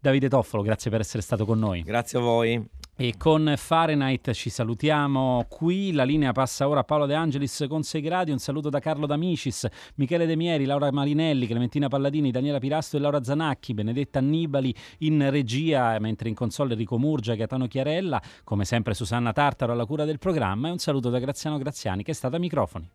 Davide 0.00 0.28
Toffolo, 0.28 0.62
grazie 0.62 0.90
per 0.90 1.00
essere 1.00 1.22
stato 1.22 1.44
con 1.44 1.58
noi. 1.58 1.82
Grazie 1.82 2.18
a 2.18 2.22
voi. 2.22 2.64
E 3.00 3.14
con 3.16 3.54
Fahrenheit 3.56 4.32
ci 4.32 4.50
salutiamo 4.50 5.46
qui. 5.48 5.92
La 5.92 6.02
linea 6.02 6.32
passa 6.32 6.68
ora 6.68 6.80
a 6.80 6.84
Paolo 6.84 7.06
De 7.06 7.14
Angelis 7.14 7.64
con 7.68 7.84
6 7.84 8.00
gradi. 8.00 8.32
Un 8.32 8.38
saluto 8.38 8.70
da 8.70 8.80
Carlo 8.80 9.06
D'Amicis, 9.06 9.66
Michele 9.96 10.26
De 10.26 10.34
Mieri, 10.34 10.64
Laura 10.64 10.90
Marinelli, 10.90 11.46
Clementina 11.46 11.86
Palladini, 11.86 12.32
Daniela 12.32 12.58
Pirasto 12.58 12.96
e 12.96 13.00
Laura 13.00 13.22
Zanacchi, 13.22 13.72
Benedetta 13.72 14.18
Annibali 14.18 14.74
in 14.98 15.30
regia, 15.30 15.96
mentre 16.00 16.28
in 16.28 16.34
console 16.34 16.72
Enrico 16.72 16.98
Murgia 16.98 17.36
Gaetano 17.36 17.68
Chiarella. 17.68 18.20
Come 18.42 18.64
sempre 18.64 18.94
Susanna 18.94 19.32
Tartaro 19.32 19.72
alla 19.72 19.86
cura 19.86 20.04
del 20.04 20.18
programma. 20.18 20.66
E 20.66 20.72
un 20.72 20.78
saluto 20.78 21.08
da 21.08 21.20
Graziano 21.20 21.58
Graziani 21.58 22.02
che 22.02 22.10
è 22.10 22.14
stato 22.14 22.34
a 22.34 22.40
microfoni. 22.40 22.90